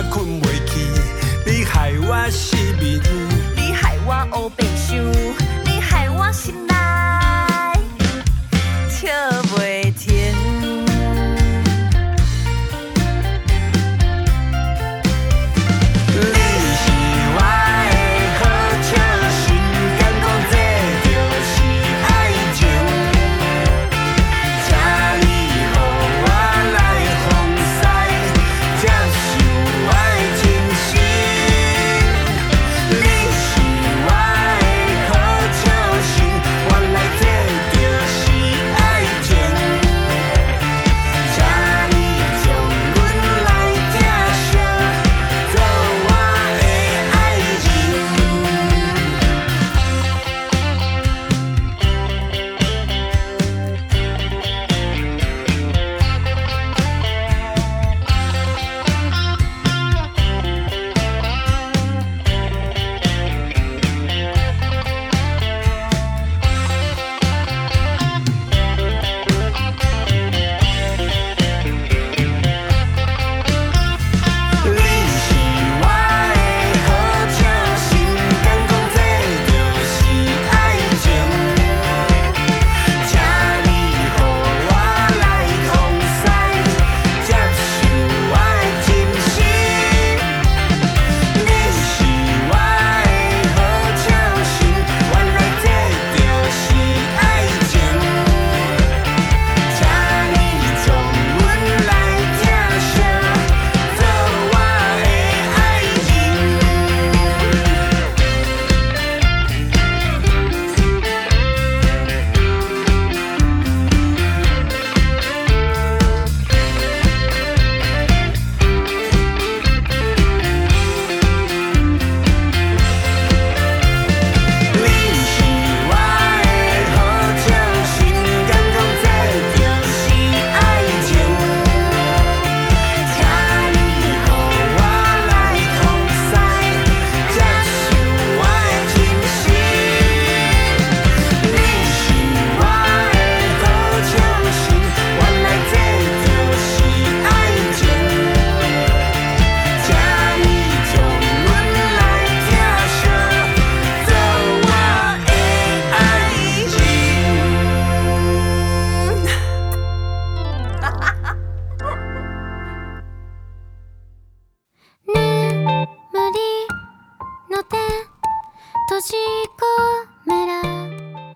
[0.09, 0.79] 困袂去，
[1.45, 2.99] 你害我失眠。
[3.55, 5.40] 你害我黑白想，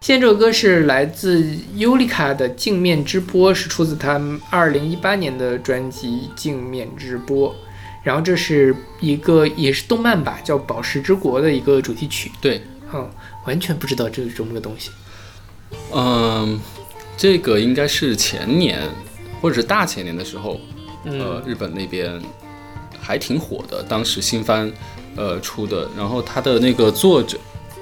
[0.02, 1.44] 现在这首歌是来自
[1.76, 7.50] 尤利卡的《镜面之波》，是出自他二零一八年的专辑《镜面之波》。
[8.04, 12.32] 然后这是一个也是动漫吧，叫《宝石之国》的一个主题曲。
[12.40, 12.62] 对，
[12.94, 13.10] 嗯，
[13.48, 14.92] 完全不知道这是什么个东西。
[15.92, 16.60] 嗯，
[17.18, 18.80] 这个应该是前年
[19.42, 20.60] 或者是大前年的时候，
[21.06, 22.22] 呃，日本那边。
[23.06, 24.72] 还挺火的，当时新番
[25.16, 27.38] 呃出的，然后他的那个作者，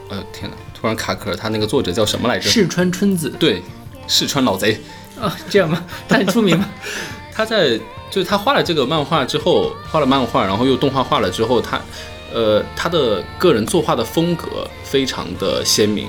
[0.09, 2.49] 呃，天哪，突然卡壳了，他那个作者叫什么来着？
[2.49, 3.61] 世川春子对，
[4.07, 4.77] 四川老贼。
[5.21, 5.81] 啊，这样吗？
[6.09, 6.67] 他很出名吗？
[7.31, 7.77] 他在
[8.11, 11.79] 就是他画了这个漫画之后，画了漫画，然后又动画化了之后，他
[12.33, 16.07] 呃他的个人作画的风格非常的鲜明，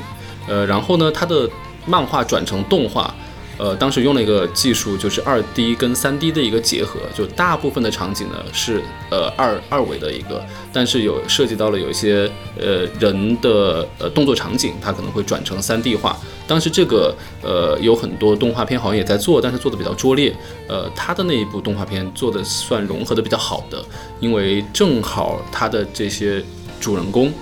[0.49, 1.49] 呃，然后呢，他的
[1.87, 3.15] 漫画转成动画。
[3.59, 16.19] 呃，当时用了一个技术，就是二 D 跟三 D 的一个结合，就大部分的场景呢是呃二二维的一个，但是有涉及到了有一些呃人的呃动作场景，它可能会转成三 D 化。
[16.47, 20.35] 当时这个呃有很多动画片好像也在做，但是做的比较拙劣。
[20.69, 23.83] 呃，他的那一部动画片做的算融合的比较好的，
[24.21, 26.43] 因为正好他的这些
[26.81, 27.33] 主人公，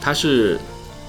[0.00, 0.58] 他是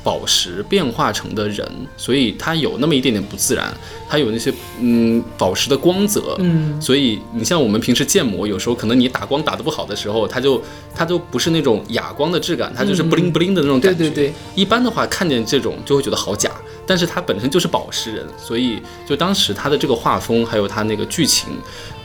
[0.10, 1.64] 宝石变化成的人，
[1.96, 3.72] 所以它有那么一点点不自然，
[4.10, 4.52] 它有那些
[4.82, 10.60] 嗯宝石的光泽，嗯所以你像我们平时建模，有时候可能你打光打得不好的时候，它就
[10.96, 14.00] 它就不是那种哑光的质感，它就是嗯不灵不灵的那种感觉。
[14.00, 16.50] 对对对，一般的话看见这种就会觉得好假，
[16.88, 21.50] 但是它本身就是宝石人，所以就当时它的这个画风还有它那个剧情，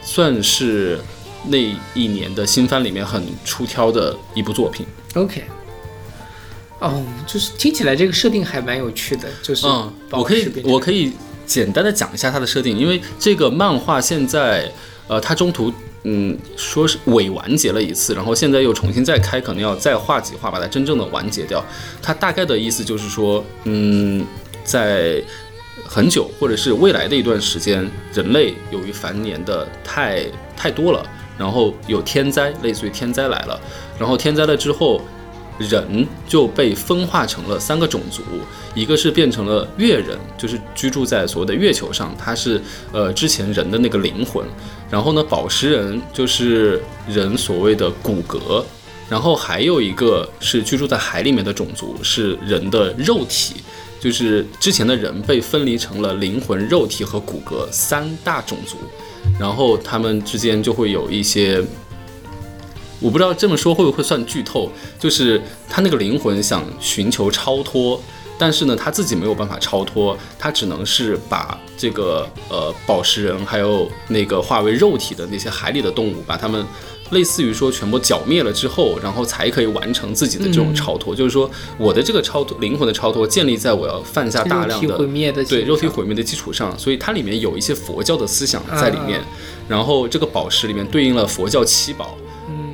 [0.03, 1.01] 算是
[1.49, 1.57] 那
[1.95, 4.85] 一年的新番里面很出挑的一部作品。
[5.15, 5.43] ，OK。
[6.85, 11.11] 哦，就是听起来这个设定还蛮有趣的，就是嗯，我可以我可以
[11.47, 14.71] 简单的讲一下它的设定，因为这个漫画现在
[15.09, 15.73] 呃它中途
[16.03, 21.65] 嗯说是伪完结了一次，然后现在又重新再开，可能要再画几画把它真正的完结掉。
[22.03, 24.23] 它大概的意思就是说，嗯，
[24.63, 25.23] 在
[25.87, 30.23] 很久或者是未来的一段时间，人类由于繁衍的太
[30.55, 31.03] 太多了，
[31.39, 33.59] 然后有天灾，类似于天灾来了，
[33.99, 35.01] 然后天灾了之后。
[35.59, 38.23] 人就被分化成了三个种族，
[38.75, 42.61] 一个是变成了月人，就是居住在所谓的月球上，它是
[42.93, 44.45] 呃之前人的那个灵魂，
[44.91, 48.65] 然后呢，宝石人就是人所谓的骨骼，
[49.09, 53.63] 然后还有一个是居住在海里面的种族，是人的肉体，
[54.01, 58.77] 就是之前的人被分离成了灵魂、肉体和骨骼三大种族，
[59.39, 61.63] 然后他们之间就会有一些。
[63.01, 68.01] 我不知道这么说会不会算剧透，就是他那个灵魂想寻求超脱，
[68.39, 76.65] 但是呢，他自己没有办法超脱，他只能是把这个呃宝石人还有那个化为肉体的那些海里的动物，把他们
[77.11, 81.15] 类似于说全部剿灭了之后，然后才可以完成自己的这种超脱。
[81.15, 89.21] 就是说，我的这个超脱灵魂的超脱建立在我要犯下大量的肉体的对肉体毁灭的基础上，所以它里面有一些佛教的思想在里面。
[89.21, 89.27] 啊
[89.67, 92.19] 然后这个宝石里面对应了佛教七宝，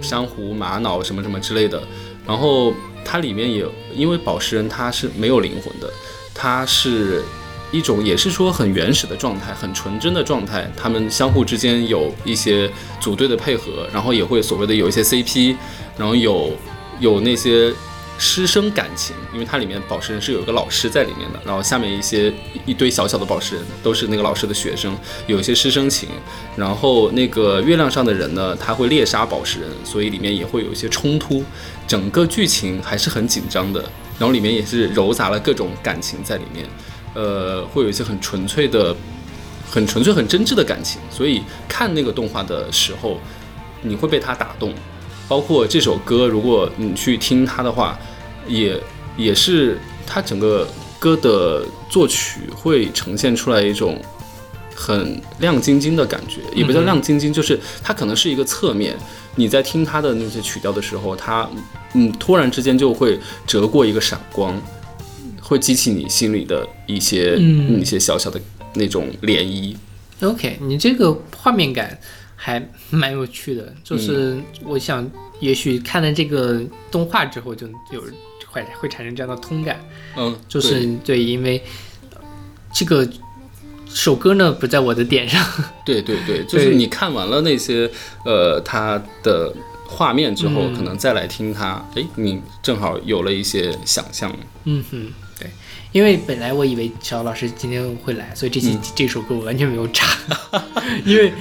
[0.01, 1.83] 珊瑚、玛瑙什么什么之类的。
[2.27, 2.73] 然后
[3.05, 5.91] 它里面也因为宝石人它是没有灵魂的，
[6.35, 7.23] 它是
[7.73, 10.71] 一种也是说很原始的状态，很纯真的状态。
[10.77, 12.71] 他们相互之间有一些
[13.01, 15.57] 组队的配合，然后也会所谓的有一些 CP，
[15.97, 16.53] 然后有
[16.99, 17.73] 有那些
[18.21, 22.31] 师生感情，因为它里面宝石人是有一个老师在里面的，然后下面一些
[22.67, 24.95] 一堆小小的宝石人都是那个老师的学生，
[25.27, 26.11] 有一些师生情。
[26.55, 31.43] 然后那个月亮上的人呢，他会猎杀宝石人，所以里面也会有一些冲突，
[31.87, 33.81] 整个剧情还是很紧张的。
[34.19, 36.67] 然后里面也是糅杂了各种感情在里面，
[37.15, 38.95] 呃，会有一些很纯粹的、
[39.71, 41.01] 很纯粹、很真挚的感情。
[41.11, 43.19] 所以看那个动画的时候，
[43.81, 44.75] 你会被它打动。
[45.27, 47.97] 包括这首歌，如果你去听它的话，
[48.51, 48.79] 也
[49.17, 53.99] 也是它整个歌的作曲会呈现出来一种
[54.75, 58.97] 很亮晶晶的感觉，也不叫亮晶晶，就是它可能是一个侧面。
[59.37, 61.49] 你在听它的那些曲调的时候，它
[61.95, 64.61] 嗯突然之间就会折过一个闪光，
[65.41, 68.41] 会激起你心里的一些嗯一些小小的
[68.75, 69.77] 那种涟漪。
[70.23, 71.97] OK，你这个画面感
[72.35, 78.03] 还蛮有趣的，就是嗯我想，也许看了这个动画之后，就有
[78.51, 79.81] 会会产生这样的通感，
[80.17, 81.63] 嗯，就是对对，因为
[82.13, 82.19] 呃
[82.73, 83.09] 这个
[83.89, 85.45] 首歌呢不在我的点上，
[85.85, 87.91] 对对对，就是你看完了那些
[88.25, 89.53] 呃他的
[89.87, 90.75] 画面之后，嗯。
[90.75, 94.35] 可能再来听它，哎，你正好有了一些想象。
[94.65, 95.51] 嗯哼，对，
[95.93, 98.81] 因为本来我以为小老师今天会来，所以这期、嗯。
[98.95, 100.17] 这首歌我完全没有查，
[101.05, 101.33] 因为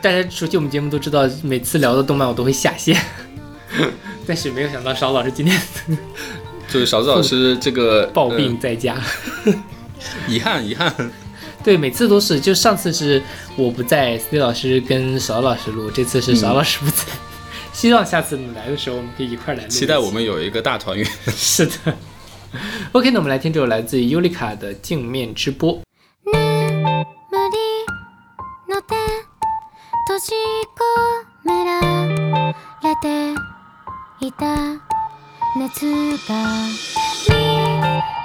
[0.00, 2.96] 大家熟悉我们节目都知道，每次聊的动漫我都会下线，
[4.26, 5.60] 但是没有想到邵老师今天
[6.68, 8.96] 就是勺子老师 这个抱病在家。
[9.44, 9.54] 呃
[10.28, 10.92] 遗憾遗憾，
[11.64, 13.20] 对，每次都是，就上次是
[13.56, 17.04] 我不在，C 老师跟勺老师录，这次是勺老师不在。
[17.72, 19.80] 希望下次你来的时候，我们可以一块儿来录期。
[19.80, 21.04] 期待我们有一个大团圆。
[21.28, 21.72] 是的。
[22.92, 25.74] OK，那我们来听这首来自于尤里卡的《镜面之波》。
[34.20, 34.56] いた。
[35.58, 36.34] 熱が
[37.24, 37.32] 水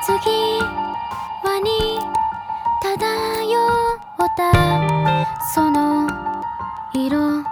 [0.06, 2.00] 際に
[2.82, 2.90] 漂
[4.18, 4.42] った。
[5.54, 6.08] その
[6.94, 7.44] 色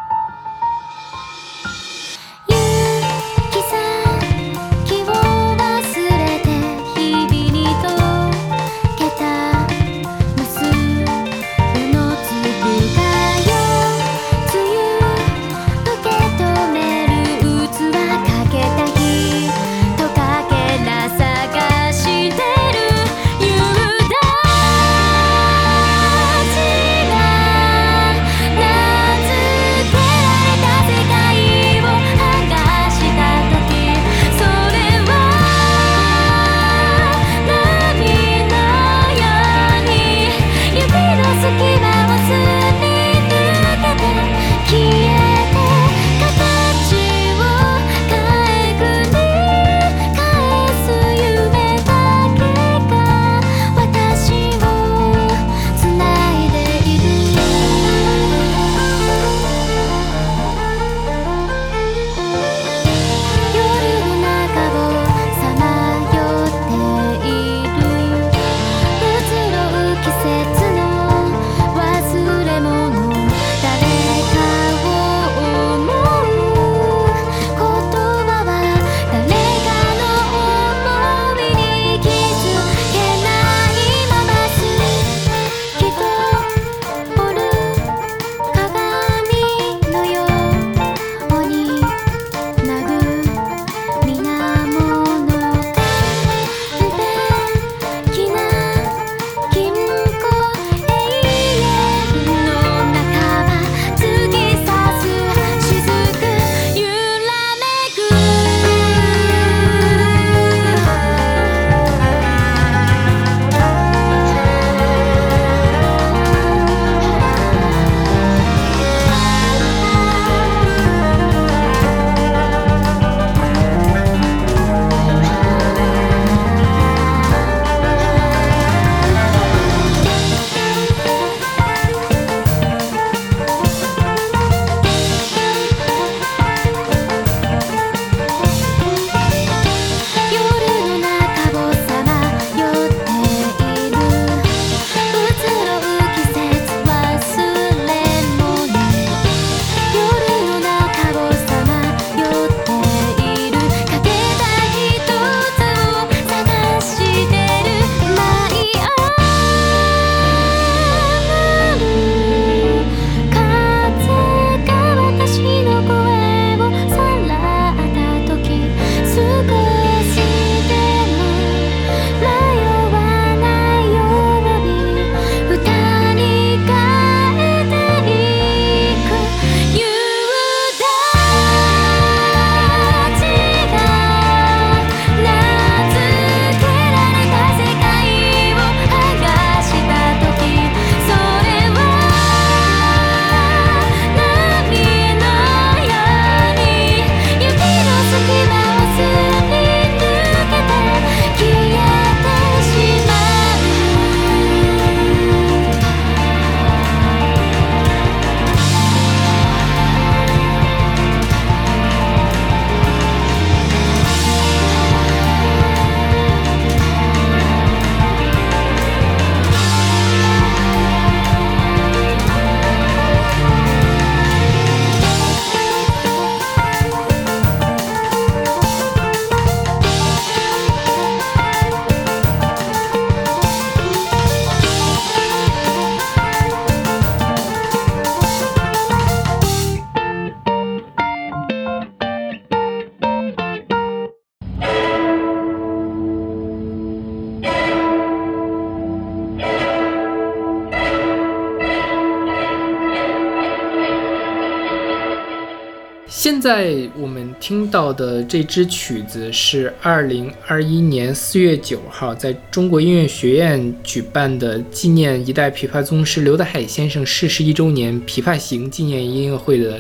[256.10, 269.80] 现在我们听到的这支曲子是二零二一年四月九号在中国音乐学院举办的纪念一代琵琶宗师刘德海先生逝世一周年琵琶行纪念音乐会的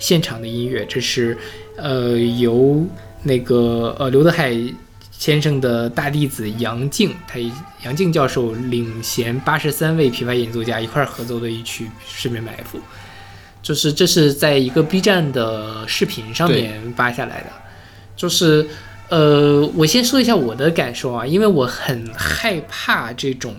[0.00, 0.84] 现场的音乐。
[0.86, 1.38] 这是
[1.76, 2.84] 呃由
[3.22, 4.52] 那个呃刘德海
[5.12, 7.38] 先生的大弟子杨静，他
[7.84, 12.78] 杨静教授领衔八十三位琵琶演奏家一块儿合奏的一曲《十面埋伏》。
[13.62, 17.46] 就是这是在一个 B 站的视频上面扒下来的，
[18.16, 18.66] 就是
[19.08, 23.54] 呃，我先说一下我的感受啊，因为我很害怕这种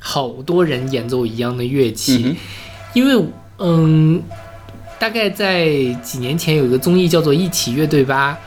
[0.00, 2.36] 好多人演奏一样的乐器，嗯
[2.94, 3.26] 因为
[3.58, 4.22] 嗯，
[4.98, 5.66] 大概在
[6.02, 8.38] 几年前有一个综艺叫做《一起乐队吧》，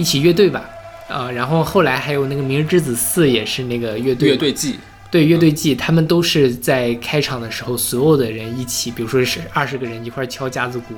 [0.00, 0.68] 一起乐队吧，
[1.08, 4.78] 啊、然后后来还有那个《明日之子四》也是那个乐队乐队季，
[5.10, 10.94] 对乐队季，他们都是在开场的时候，所有的人一起，比如说是二十个人一块儿敲架子鼓，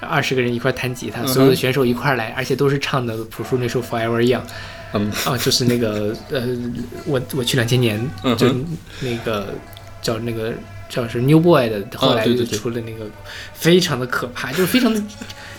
[0.00, 4.40] 二十个人一块儿弹吉他，所有的选手一块儿来，而且都是唱的朴树那首《Forever Young》
[4.92, 6.46] 嗯，啊，就是那个呃，
[7.04, 8.00] 我我去两千年
[8.36, 8.46] 就
[9.00, 9.52] 那个
[10.00, 10.52] 叫那个
[10.88, 13.10] 叫是 New Boy 的，后来就出了那个，
[13.54, 15.02] 非常的可怕，就是非常的，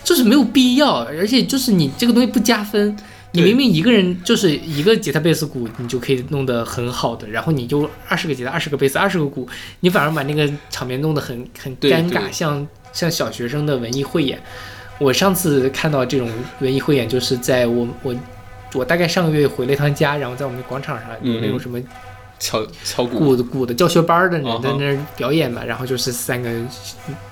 [0.04, 2.96] 就是没有必要，而且就是你这个东西不加分。
[3.36, 9.48] 你明明一个人就是一个吉他、贝斯、鼓，你就可以弄得很好的，然后你就二十个吉他、二十个贝斯、二十个鼓，
[9.80, 14.40] 你反而把那个场面弄得很很尴尬，像像小学生的文艺汇演。
[15.00, 18.16] 我上次看到这种文艺汇演，就是在我我
[18.76, 21.82] 我大概上个月回了一趟家，然后在我们广场上有那种嗯什么
[22.38, 26.52] 敲敲鼓，鼓的鼓的教学班的人在那儿表演嘛，然后就是三个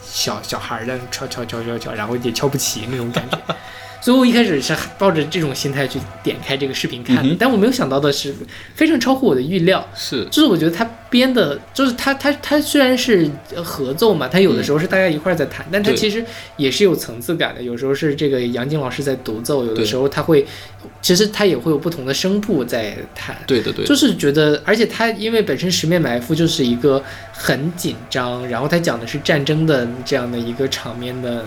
[0.02, 3.38] 小小孩儿在那敲敲敲敲敲，然后也敲不齐那种感觉。
[4.02, 8.34] 所以我一开始是抱着这种心态去点开这个视频看的，嗯但我没有想到的是，
[8.74, 9.88] 非常超乎我的预料。
[9.96, 16.26] 是就是我觉得他编的，就是他他他虽然是呃合奏嘛，他有的时候是大家一块儿在弹，但他其实
[16.58, 17.62] 也是有层次感的。
[17.62, 20.44] 有时候是这个杨静老师在独奏，有的时候他会，
[21.02, 23.38] 其实他也会有不同的声部在弹。
[23.46, 31.46] 对的对，就是觉得，而且他因为本身《十面埋伏》就是一个很紧张，然后他讲的是战争的这样的一个场面的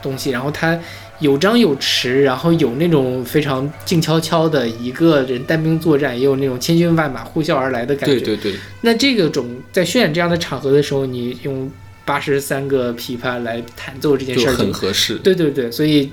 [0.00, 0.78] 东西，然后他
[1.20, 8.20] 有张有弛，然后有那种非常静悄悄的一个人单兵作战，也有那种千军万马呼啸而来的感觉。
[8.20, 11.70] 对对对，那这个种在渲染这样的场合的时候，你用
[12.04, 15.16] 八十三个琵琶来弹奏这件事就儿，很合适。
[15.16, 16.10] 对对对，所以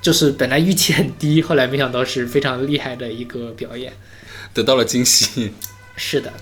[0.00, 3.92] 就是本来预期很低，后来没想到是非常厉害的一个表演。
[4.54, 5.52] 得到了惊喜。
[5.94, 6.32] 是的，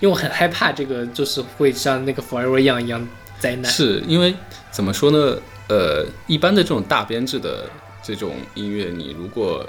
[0.00, 3.08] 因为我很害怕这个就是会像那个 Forever Young 一样
[3.38, 3.72] 灾难。
[3.72, 4.34] 是因为
[4.70, 5.38] 怎么说呢？
[5.68, 7.68] 呃，一般的这种大编制的
[8.02, 9.64] 这种音乐，你如果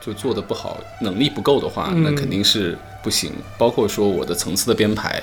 [0.00, 3.32] 就做的不好，能力不够的话，嗯那肯定是不行。
[3.58, 5.22] 包括说我的层次的编排，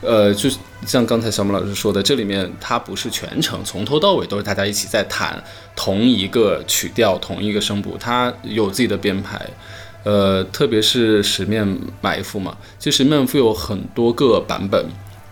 [0.00, 0.50] 呃，就
[0.84, 5.42] 像刚才小马老师说的，这里面它不是全程从头到尾都是大家一起在弹
[5.76, 9.48] 同一个曲调、同一个声部，它有自己的编排。
[10.02, 11.66] 呃，特别是十面
[12.02, 14.84] 埋伏嘛，其实十面埋伏有很多个版本，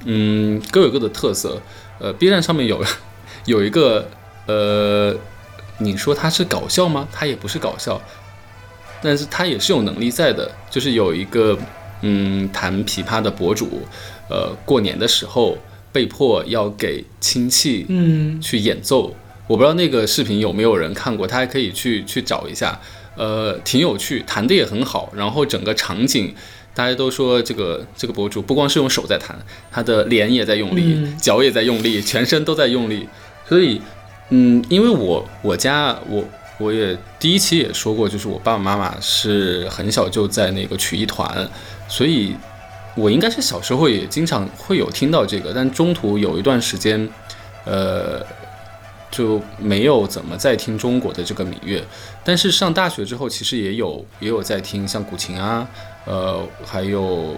[0.07, 1.61] 嗯，各有各的特色。
[1.99, 2.83] 呃，B 站上面有
[3.45, 4.09] 有一个
[4.47, 5.15] 呃，
[5.79, 7.09] 你说它是搞笑吗？
[7.13, 8.01] 它也不是搞笑，
[9.03, 10.51] 但是它也是有能力在的。
[10.71, 11.59] 就是有一个
[12.01, 13.83] 嗯弹琵琶的博主，
[14.29, 15.57] 呃，过年的时候
[15.93, 19.15] 被迫要给亲戚嗯，去演奏。
[19.47, 22.81] 我不知道那个视频有没有人看过，大家可以去去找一下，
[23.17, 26.35] 呃，挺有趣，弹的也很好，然后整个场景。
[26.75, 29.39] 大家都说这个这个博主不光是用手在弹，
[29.71, 33.07] 他的脸也在用力，嗯脚也在用力，全身都在用力。
[33.47, 33.79] 所以，
[34.31, 36.25] 嗯，因为我我家我
[36.59, 41.49] 我也第一期也说过，就是我爸爸妈妈是很小就在那个曲艺团，
[41.89, 42.35] 所以
[42.95, 47.09] 我应该是小时候也经常会有听到这个，但中途有一段时间，
[47.65, 48.25] 呃，
[49.11, 51.83] 就没有怎么在听中国的这个民乐。
[52.25, 55.67] 但是上大学之后，其实也有也有在听像古琴啊，
[56.07, 57.35] 呃，还有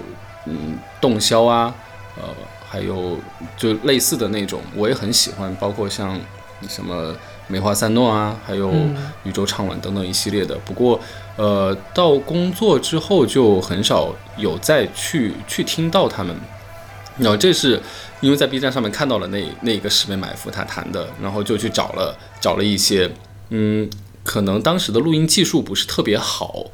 [0.47, 1.74] 嗯洞箫啊，
[2.16, 2.24] 呃，
[2.68, 3.18] 还有
[3.57, 6.20] 就类似的那种，我也很喜欢，包括像
[6.69, 7.15] 什么
[7.49, 10.57] 梅花三弄啊，还有嗯宇宙唱晚等等一系列的。
[10.65, 11.01] 不过，
[11.37, 16.35] 呃，到工作之后就很少有再去去听到他们。
[17.17, 17.81] 然后这是
[18.21, 23.09] 因为在 B 站上面看到了那那个十面埋伏他弹的，然后就去找了找了一些，
[23.51, 23.89] 嗯，
[24.25, 26.65] 可能当时的录音技术不是特别好，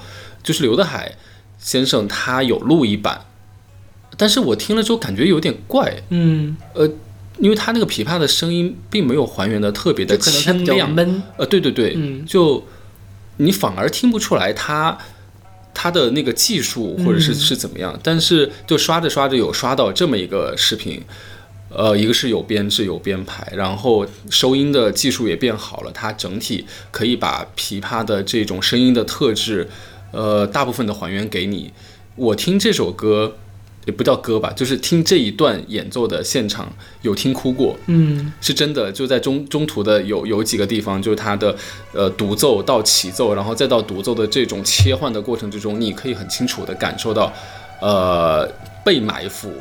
[0.43, 1.13] 就是刘德海
[1.59, 3.27] 先生他有录一版，
[4.17, 6.57] 但是我听了之后感觉有点怪，嗯，
[7.41, 11.23] 因为他那个琵琶的声音并没有还原的特别的清亮，闷。
[11.39, 12.25] 呃，对对对，嗯。
[12.27, 12.65] 就
[13.39, 14.99] 你反而听不出来他
[15.73, 17.35] 他的那个技术或者是嗯。
[17.35, 21.03] 是怎么样，但是就刷着刷着有刷到这么一个视频，
[21.71, 29.69] 呃，一个是有编制有编排，然后收音的技术也变好了，它整体可以把琵琶的这种声音的特质，
[30.13, 31.73] 呃，大部分的还原给你。
[32.17, 33.37] 我听这首歌，
[33.91, 36.73] 也不叫歌吧，就是听这一段演奏的现场，
[37.03, 38.33] 有听哭过，嗯。
[38.41, 41.55] 是真的，就在中中途的有有几个地方，就是他的
[41.93, 47.33] 呃独奏到起奏，然后再到独奏的这种切换的过程之中，你可以很清楚的感受到，
[47.81, 48.49] 呃，
[48.85, 49.53] 被埋伏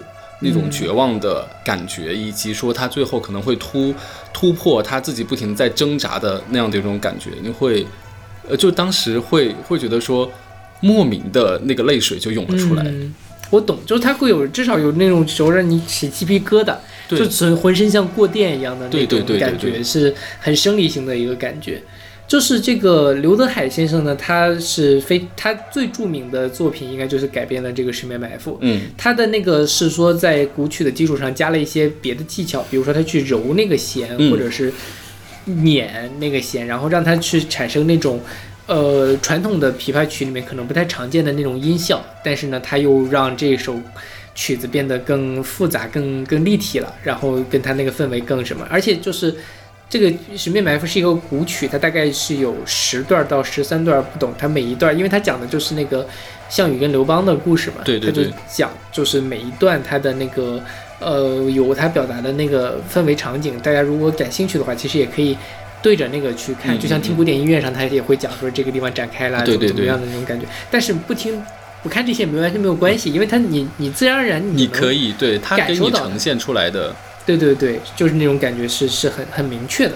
[0.42, 3.94] 那种绝望的感觉，以及说他最后可能会突
[4.32, 7.86] 突破他自己不停在挣扎的那样的一种感觉，你会，
[8.48, 10.32] 呃，就当时会会觉得说，
[10.82, 13.14] 莫名的那个泪水就涌了出来，嗯，
[13.50, 16.76] 我懂，就是它会有至少有那种时候让你起鸡皮疙瘩，
[17.08, 21.82] 对就浑身像过电一样的那种感觉，对对对是很生理性的一个感觉。
[22.28, 28.52] 就是这个刘德海先生呢，他是非他最著名的作品应该就是改编了这个《十面埋伏》。
[28.62, 34.72] 嗯他的那个是说在古曲的基础上加了一些别的技巧，比如说他去揉那个弦，嗯或者是
[35.46, 38.22] 捻那个弦，然后让它去产生那种。
[38.70, 43.76] 呃，传统的琵琶曲里面可能不太常见的那种音效，但是呢，它又让这首
[44.36, 49.36] 曲子变得更复杂、更更立体了，然后跟它那个氛围更什么，而且就是
[49.90, 50.08] 这个
[50.38, 56.08] 《十面埋伏》是一个古曲，它大概是有十段到十三段不懂，它每一段，因为它讲的就是那个
[56.48, 60.62] 项羽跟刘邦的故事嘛，它就对对对讲就是每一段它的那个
[61.00, 65.36] 呃有它表达的那个氛围场景，大家如果感兴趣的话，其实也可以。
[65.82, 70.46] 对着那个去看，嗯就像听古典音乐上，他也会讲说这个地方展开了，怎么怎么样的那种感觉。
[70.70, 71.42] 但是不听
[71.82, 76.94] 不看这些没完全没有关系，因为他你你自然而然你能可以对他给你呈现出来的，
[77.26, 79.96] 对对对，就是那种感觉是是很很明确的。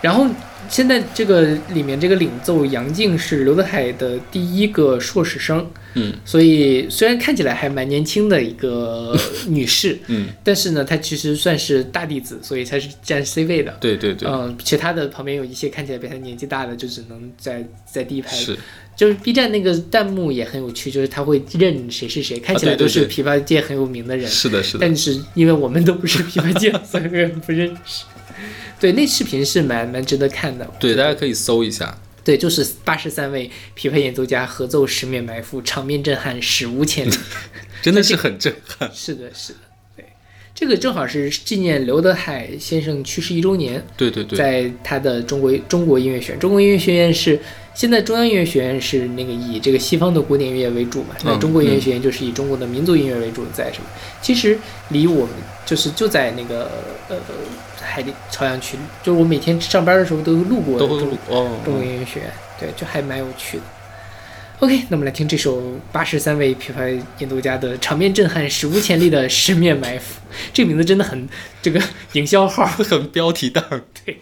[0.00, 0.26] 然后
[0.68, 1.42] 现在这个
[1.74, 9.16] 里面这个领奏杨静是刘德海的第一个硕士生，嗯所以虽然看起来还蛮年轻的一个
[9.48, 13.76] 女士，嗯，但是呢，她其实算是大弟子，所以她是占 C 位的。
[13.80, 18.36] 对对对，嗯，其他的旁边有一些看起来比她年纪大的，就只能在在第一排。
[18.36, 18.56] 是
[18.94, 24.28] 就是 B 站那个弹幕也很有趣，就是他会认谁是谁，看起来都是琵琶界很有名的人。
[24.28, 28.04] 是的是的，但是因为我们都不是琵琶界， 所以不认识。
[28.80, 30.68] 对，那视频是蛮蛮值得看的。
[30.80, 31.98] 对，大家可以搜一下。
[32.24, 37.12] 对，就是八十三位琵琶演奏家合奏《十面埋伏》，场面震撼，史无前例。
[37.82, 38.88] 真的是很震撼。
[38.94, 39.58] 是的，是的，
[39.96, 40.04] 对，
[40.54, 47.40] 这个正好是纪念刘德海先生去世一周年，对对对，在他的中国中国音乐学院，中国音乐学院是
[47.74, 53.86] 现在中央音乐学院是那个以这个西方的古典音乐为主嘛，那嗯中国音乐学院就是以中国的民族音乐为主，在什么？
[54.22, 54.56] 其实
[54.90, 55.34] 离我们
[55.72, 56.70] 就是就在那个
[57.08, 57.16] 呃
[57.80, 61.50] 海淀朝阳区，就是我每天上班的时候都路过中都会录哦。
[61.64, 63.62] 中国音乐学院，对，就还蛮有趣的。
[64.58, 70.20] OK，那我们来听这首八十三位琵琶演奏家的场面震撼、史无前例的《十面埋伏》，
[70.52, 71.26] 这个名字真的很
[71.62, 71.80] 这个
[72.12, 72.66] 营销号。
[72.66, 73.64] 很标题党。
[74.04, 74.18] 对。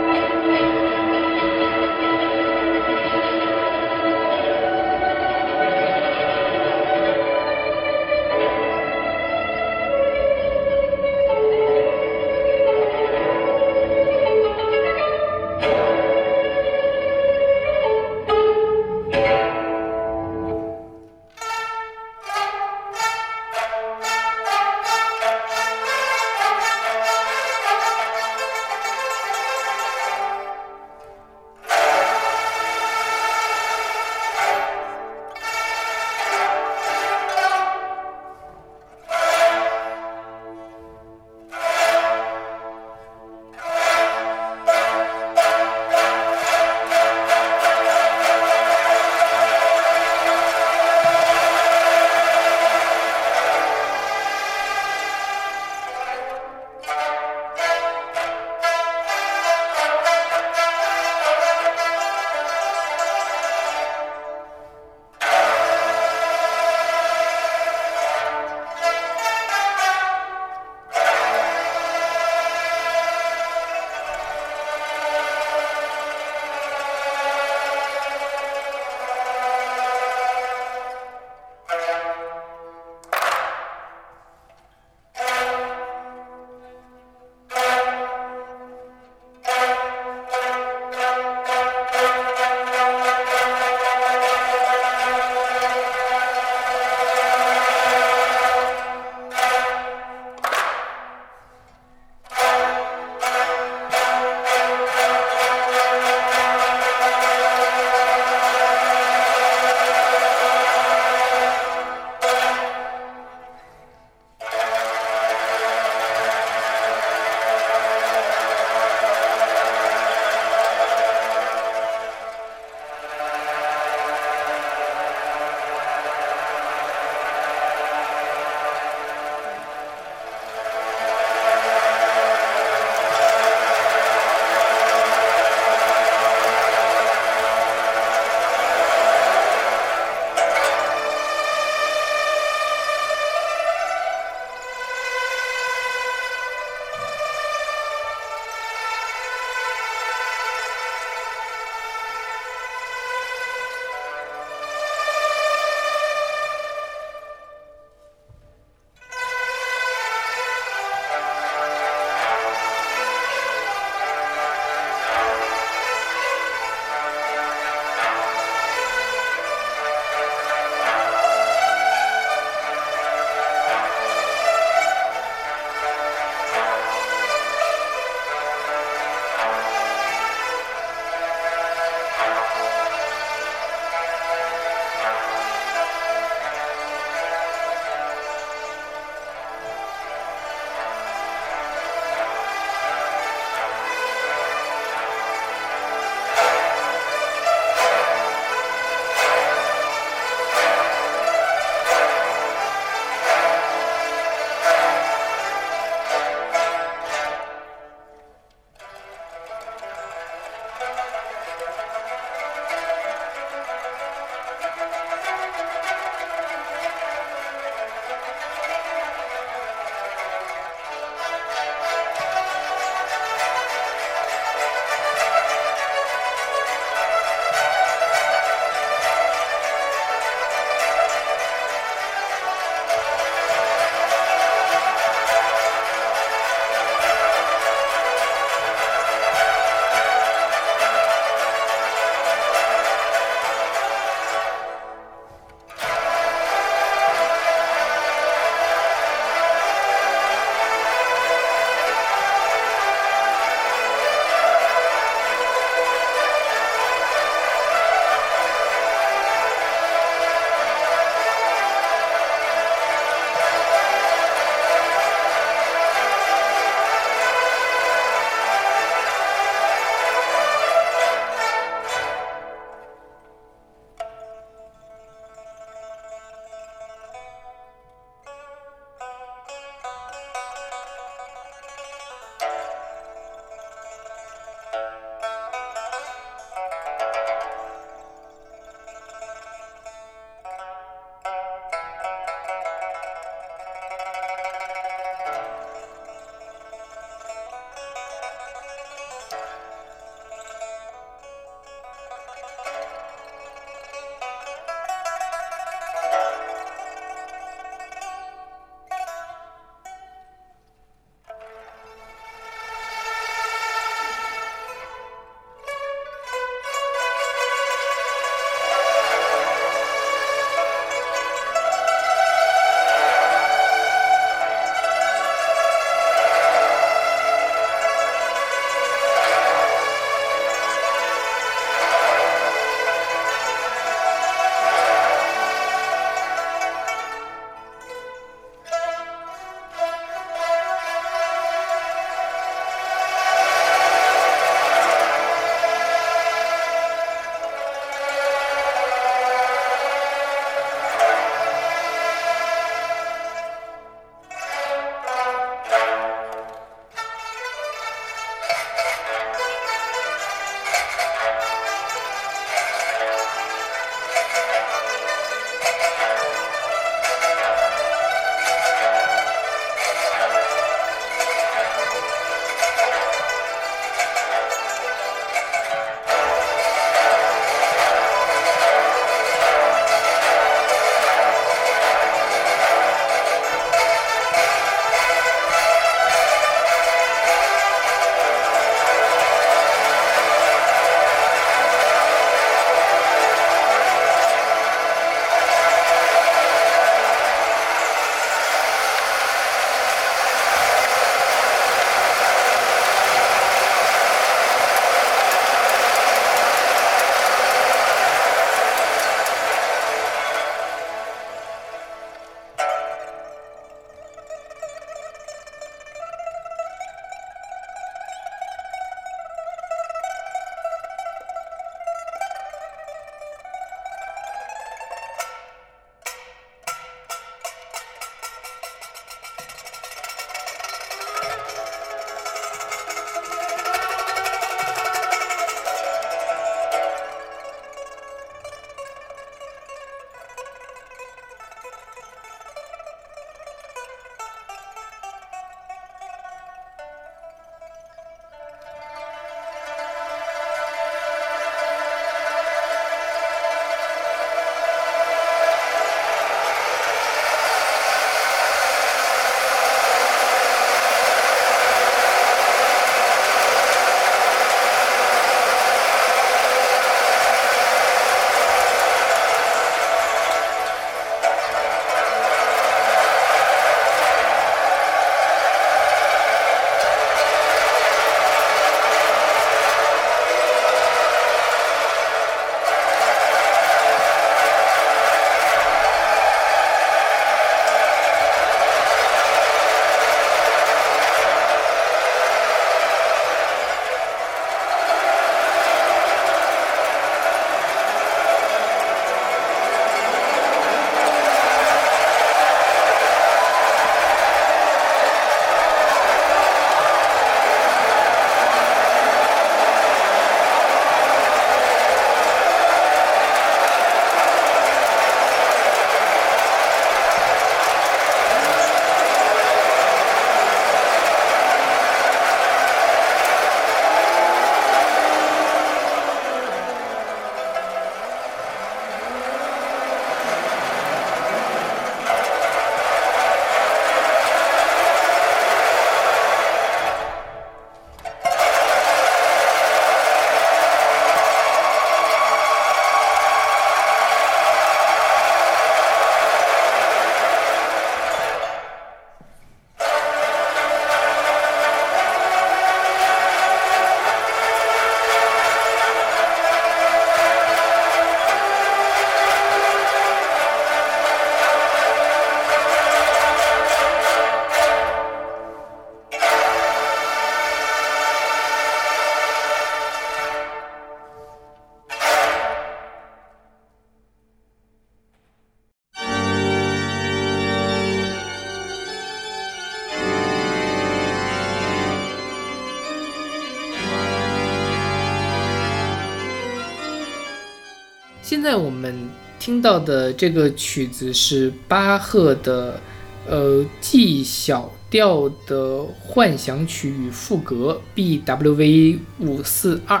[589.44, 592.80] 听到的这个曲子是巴赫的
[593.28, 600.00] 呃 G 小调的幻想曲与赋格 BWV 五四二，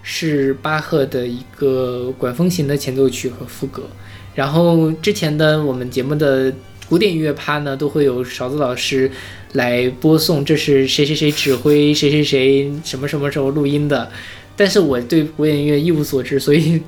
[0.00, 3.82] 是巴赫的一个管风琴的前奏曲和赋格。
[4.36, 6.54] 然后之前的我们节目的
[6.88, 9.10] 古典音乐趴呢，都会有勺子老师
[9.54, 14.08] 来播送，这是谁谁谁指挥谁谁谁什么什么时候录音的。
[14.54, 16.80] 但是我对古典音乐一无所知，所以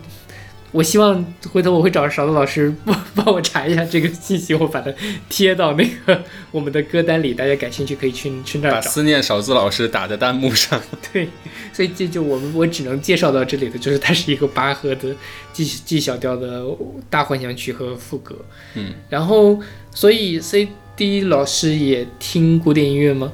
[0.73, 4.93] 我希望回头我会找勺子老师帮帮我查一下这个信息，我把它
[5.29, 8.89] 贴到那个我们的歌单里，大家感兴趣可以去去那把儿找。
[8.91, 10.81] 思念勺子老师打在弹幕上。
[11.13, 11.29] 对，
[11.73, 15.15] 所以这就我们我只能介绍到这里的，就是它是一个巴赫的
[15.53, 16.65] G G 小调的
[17.09, 18.37] 大幻想曲和副歌。
[18.75, 19.59] 嗯，然后
[19.93, 23.33] 所以 CD 老师也听古典音乐吗？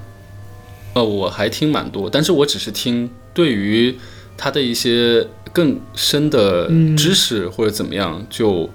[0.94, 3.94] 呃，我还听蛮多，但是我只是听对于
[4.38, 5.26] 他的一些
[5.56, 8.68] 更深的嗯知识或者怎么样，就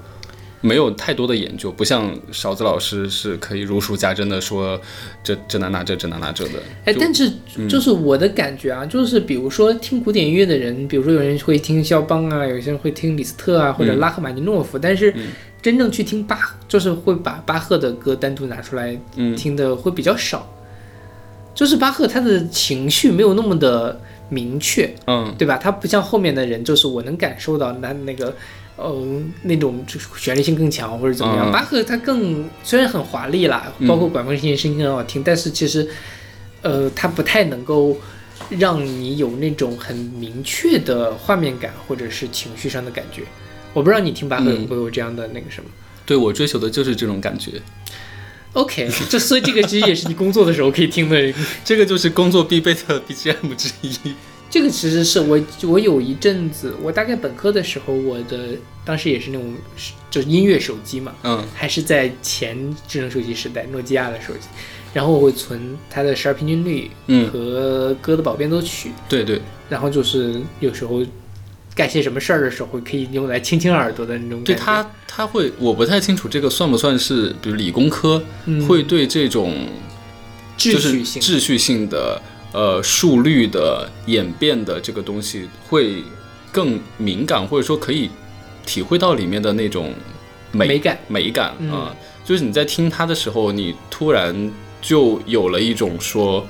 [0.62, 4.82] 没有太多的研究，不像勺子老师是可以如数家珍的说
[5.24, 6.54] 这这那那这这那那这的。
[6.86, 15.28] 哎，但是嗯就是我的感觉啊，就是比如说听古典音乐的人，比如说有人会听肖邦啊，有些人会听李斯特啊，或者嗯拉赫玛尼诺夫，但是嗯
[15.62, 20.52] 真正去听巴，就是会把巴赫的歌单独拿出来嗯听的会比较少。
[21.54, 24.00] 就是巴赫他的情绪没有那么的
[24.32, 25.58] 明确，嗯对吧？
[25.58, 28.34] 他不像后面的人，就是我能感受到那那个，
[28.78, 29.06] 呃，
[29.44, 31.50] 那种就是旋律性更强或者怎么样。
[31.50, 35.86] 嗯巴赫他更虽然很华丽啦，包括管风琴声音很好听，但是其实，
[36.62, 37.98] 呃，他不太能够
[38.50, 43.24] 让你有那种很明确的画面感或者是情绪上的感觉。
[43.74, 45.70] 我不知道你听巴赫嗯会不会有这样的那个什么。
[46.06, 47.52] 对我追求的就是这种感觉，
[48.54, 51.34] OK， 这所以这个其实也是你工作的时候可以听的
[51.64, 53.96] 这个就是工作必备的 BGM 之一。
[54.50, 58.50] 这个其实是我我有一阵子，我大概本科的时候，我的
[58.84, 59.54] 当时也是那种
[60.10, 61.42] 就是音乐手机嘛，嗯。
[61.56, 64.50] 还是在前智能手机时代，诺基亚的手机，
[64.94, 71.02] 然后我会存它的十二平均律嗯，和歌的保变奏曲，对对，然后就是有时候
[71.82, 74.54] 干些什么事儿的时候，可以用来清清耳朵的那种感觉。
[74.54, 78.64] 对他他会，我不太清楚这个算不算是，比如理工科、嗯。
[78.68, 79.52] 会对这种
[80.60, 82.22] 秩序性，秩序性的
[82.54, 86.04] 呃数律的演变的这个东西会
[86.52, 88.12] 更敏感，或者说可以
[88.64, 89.92] 体会到里面的那种
[90.52, 91.00] 美美感。
[91.08, 96.48] 美感啊、嗯就是你在听他的时候，你突然就有了一种说，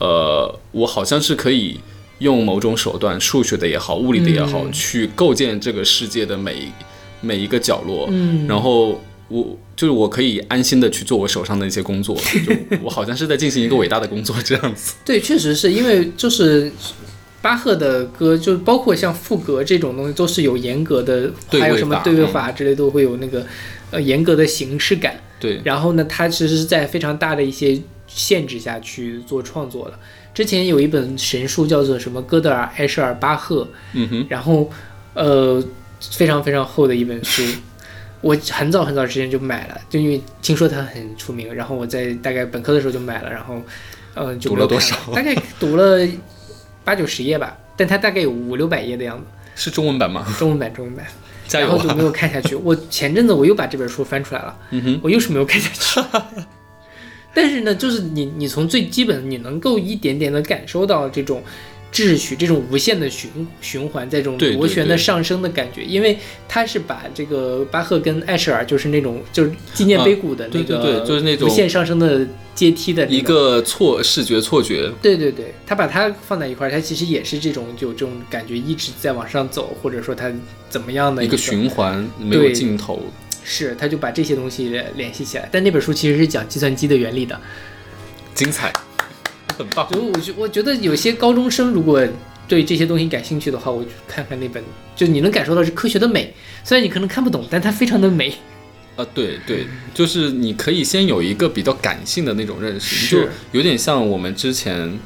[0.00, 1.78] 呃，我好像是可以
[2.18, 6.72] 用某种手段，数学的也好，物理的也好，嗯去构建这个世界的每
[7.20, 14.94] 每一个角落，嗯，然后我就是我可以安心的去做我手上的一些工作， 就我好像是在进行一个伟大的工作这样子。
[15.04, 16.72] 对，确实是因为就是
[17.40, 23.46] 巴赫的歌，就包括像赋格这种东西，都是有严格的，还有什么对位法之类都会有那个
[23.92, 25.20] 呃严格的形式感。
[25.38, 29.98] 对，然后呢，他其实是在非常大的一些限制下去做创作了。
[30.38, 34.70] 之前有一本神书叫做什么哥德尔、埃舍尔、巴赫，嗯哼，然后
[35.14, 35.60] 呃
[36.00, 37.42] 非常非常厚的一本书，
[38.22, 43.60] 我很早很早之前就买了，就因为听说它很出名，然后我在大概本科的时候就买了，然后
[44.14, 46.06] 呃就读了多少大概读了
[46.86, 49.24] 八九十页吧，但它大概有五六百页的样子，
[49.56, 50.24] 是中文版吗？
[50.38, 51.04] 中文版中文版，
[51.48, 51.70] 加油啊！
[51.70, 52.54] 然后就没有看下去。
[52.54, 54.56] 我前阵子我又把这本书翻出来了。
[54.70, 56.00] 嗯哼，我又是没有看下去。
[57.34, 61.42] 但是呢，就是你你从最基本，你能够一点点的感受到这种
[61.92, 63.30] 秩序，这种无限的循
[63.60, 66.18] 循环，在这种对对螺旋的上升的感觉，因为
[66.48, 80.30] 他是把这个巴赫跟艾舍尔就是那种就是纪念碑谷的那对对个对就是那种无限上升的阶梯的那一个错视觉错觉，对对对，他把它放在一块儿，它其实也是这种有这种感觉一直在往上走，或者说它
[80.68, 83.00] 怎么样的个一个循环没有尽头。
[83.44, 85.48] 是，他就把这些东西联系起来。
[85.50, 87.40] 但那本书其实是讲计算机的原理的，
[88.34, 88.72] 精彩，
[89.56, 89.88] 很棒。
[89.90, 92.06] 就我觉我觉得有些高中生如果
[92.46, 94.62] 对这些东西感兴趣的话，我就看看那本，
[94.96, 96.34] 就你能感受到是科学的美，
[96.64, 98.32] 虽然你可能看不懂，但它非常的美。
[98.96, 104.98] 啊，对对，就是你可以先有一个比较感性的那种认识，就有点像我们之前，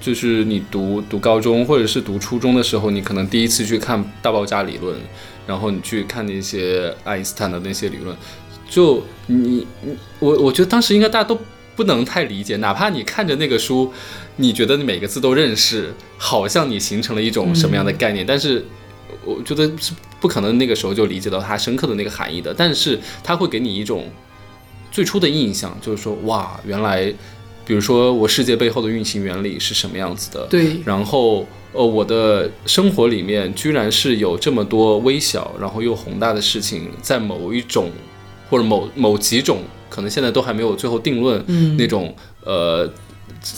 [0.00, 4.96] 就是你读读高中或者是读初中的时候，你可能第一次去看大爆炸理论，
[5.46, 8.16] 然后你去看那些爱因斯坦的那些理论，
[8.68, 11.38] 就你你我我觉得当时应该大家都
[11.76, 13.92] 不能太理解，哪怕你看着那个书，
[14.36, 18.64] 你觉得你每个字都认识，好像你形成了一种什么样的概念，但是
[19.24, 24.08] 我觉得是不可能那个时候就理解到它深刻的那个含义的，但是它会给你一种
[24.90, 27.12] 最初的印象，就是说哇，原来
[27.66, 30.76] 比如说我世界背后的运行原理是什么样子的，对。
[30.84, 37.90] 然后呃，我的生活里面居然是有这么多微小，然后又宏大的事情，在某一种
[38.50, 39.58] 或者某某几种，
[39.88, 41.76] 可能现在都还没有最后定论，嗯。
[41.76, 42.14] 那种
[42.44, 42.88] 呃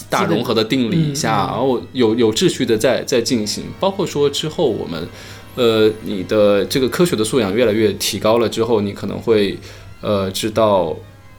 [0.09, 5.09] 大融合的定理下，然后有有秩序的在在进行，包括说之后我们
[5.57, 9.59] 呃你的这个科学的素养越来越提高了之后，你可能会
[10.01, 10.97] 呃知道。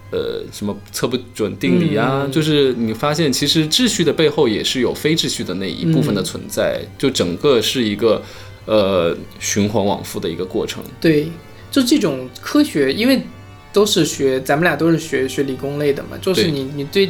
[0.10, 2.24] 呃，什么测不准定理啊？
[2.26, 8.22] 嗯就是你发现，其实秩序的背后也是有非秩序的那一部分的嗯存在，就整个是一个
[8.66, 10.82] 呃循环往复的一个过程。
[11.02, 11.30] 对，
[11.70, 13.22] 就这种科学，因为
[13.74, 17.10] 都是学，咱们俩都是学学理工类的嘛，就是对你你对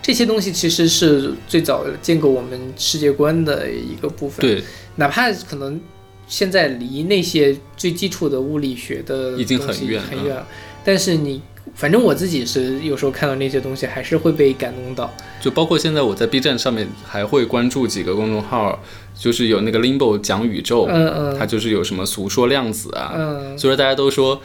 [0.00, 4.62] 这些东西其实是最早建构我们世界观的一个部分。，对，
[4.94, 5.80] 哪怕可能
[6.28, 10.46] 现在离那些最基础的物理学的已经很远很远了，
[10.84, 11.42] 但是你
[11.74, 15.12] 反正我自己是有时候看到那些东西，还是会被感动到。
[15.40, 18.82] 就包括现在我在 B 站上面还会关注几个公众号，
[19.14, 21.38] 就是有那个 Limbo 讲宇宙，嗯嗯。
[21.38, 23.58] 它就是有什么俗说量子啊，嗯。
[23.58, 24.40] 所以说大家都说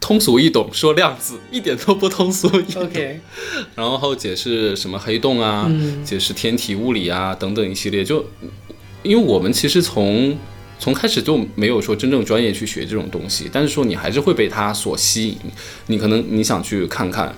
[0.00, 2.82] 通俗易懂，说量子一点都不通俗易懂。
[2.84, 3.20] ，OK，
[3.76, 6.04] 然后解释什么黑洞啊，嗯。
[6.04, 8.24] 解释天体物理啊等等一系列，就
[9.02, 10.36] 因为我们其实从
[10.84, 15.38] 从开始就没有说真正专业去学这种东西，但是说你还是会被它所吸引，
[15.86, 17.34] 你可能你想去看看。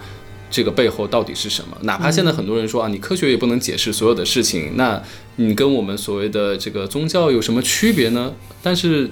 [0.48, 1.77] 这个背后到底是什么？
[1.82, 5.02] 哪怕现在很多人说啊，你科学也不能解释所有的事情，那
[5.36, 8.32] 你跟我们所谓的这个宗教有什么区别呢？
[8.62, 9.10] 但是，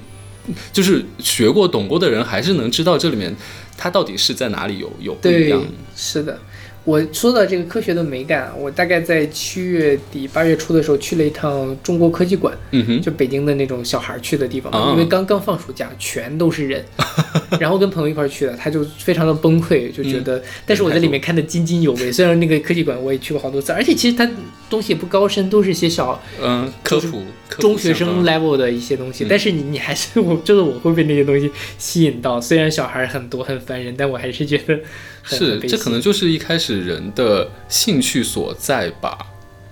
[0.73, 3.35] 就是学过、懂过的人，还是能知道这里面
[3.77, 5.61] 它到底是在哪里有有不一样。，
[5.95, 6.41] 是的。
[6.85, 16.85] 我说到这个科学的美感，我大概在七月底八月初的时候去了一趟中国科技馆，嗯哼，就北京的那种小孩去的地方，啊因为刚刚放暑假，全都是人，
[17.59, 22.13] 然后跟朋友一块去的，他就非常的崩溃，就觉嗯得，但是我在里面看得津津有味。
[22.13, 24.29] 虽然那个科技馆我也去过好多次，而且其实它
[24.69, 27.23] 东西也不高深，都是些小嗯，科普，科普
[27.59, 29.27] 中学生 level 的一些东西，嗯。
[29.29, 34.79] 但是你你还是我就是我会被那些东西吸引到，虽然小孩很多很烦人，但我还是觉得
[35.23, 39.19] 是这可能就是一开始人的兴趣所在吧。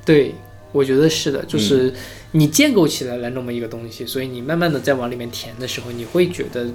[0.04, 0.34] 对，
[0.72, 1.92] 我觉得是的，嗯就是
[2.34, 6.66] 你建构起来了那么一个东西，所以你慢慢的在往里面填的时候，你会觉得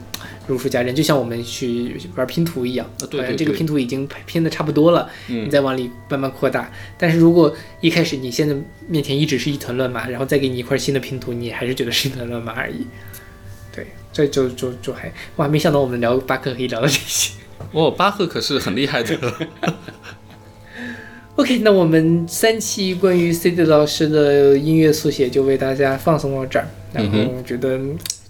[0.45, 6.71] 如数家珍，就像我们去玩拼图一样，啊对这个拼图已经拼的差不多了，你嗯，再往里慢慢扩大。
[6.97, 8.55] 但是如果一开始你现在
[8.87, 12.85] 面前一直是一团乱麻，然后再给你一块新的拼图，你还是觉得是一团乱麻而已。
[13.75, 17.33] 对，这就就就还哇，没想到我们聊巴克可以聊到这些。
[17.71, 19.17] 哦，巴赫可是很厉害的。
[21.37, 26.67] OK，那我们三期关于 CD 老师的音乐速写就为大家放送到这儿。
[26.91, 27.79] 然后嗯我觉得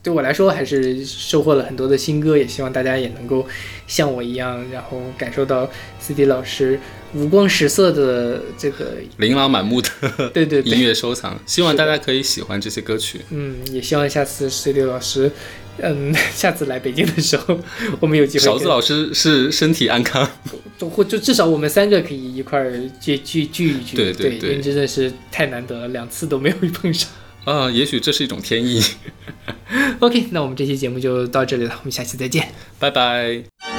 [0.03, 3.47] 对我来说还是收获了很多的新歌，也希望大家也能够
[3.87, 5.69] 像我一样，然后感受到
[6.01, 6.77] CD 老师
[7.13, 9.89] 五光十色的这个， 琳琅满目的
[10.33, 13.21] 对对音，乐收藏，希望大家可以喜欢这些歌曲。
[13.29, 15.31] 嗯，也希望下次 CD 老师，
[15.81, 17.59] 嗯， 下次来北京的时候，
[17.99, 20.29] 我们有机会跟勺子老师是身体安康，
[20.77, 27.09] 就或就至少我们三个可以一块儿聚聚聚一聚，对对对因为真的是太难得了，两次都没有碰上。
[27.45, 28.83] 啊，也许这是一种天意。
[29.99, 32.49] OK，那我们这期节目就到这里了，我们下期再见。
[32.79, 33.76] 拜拜。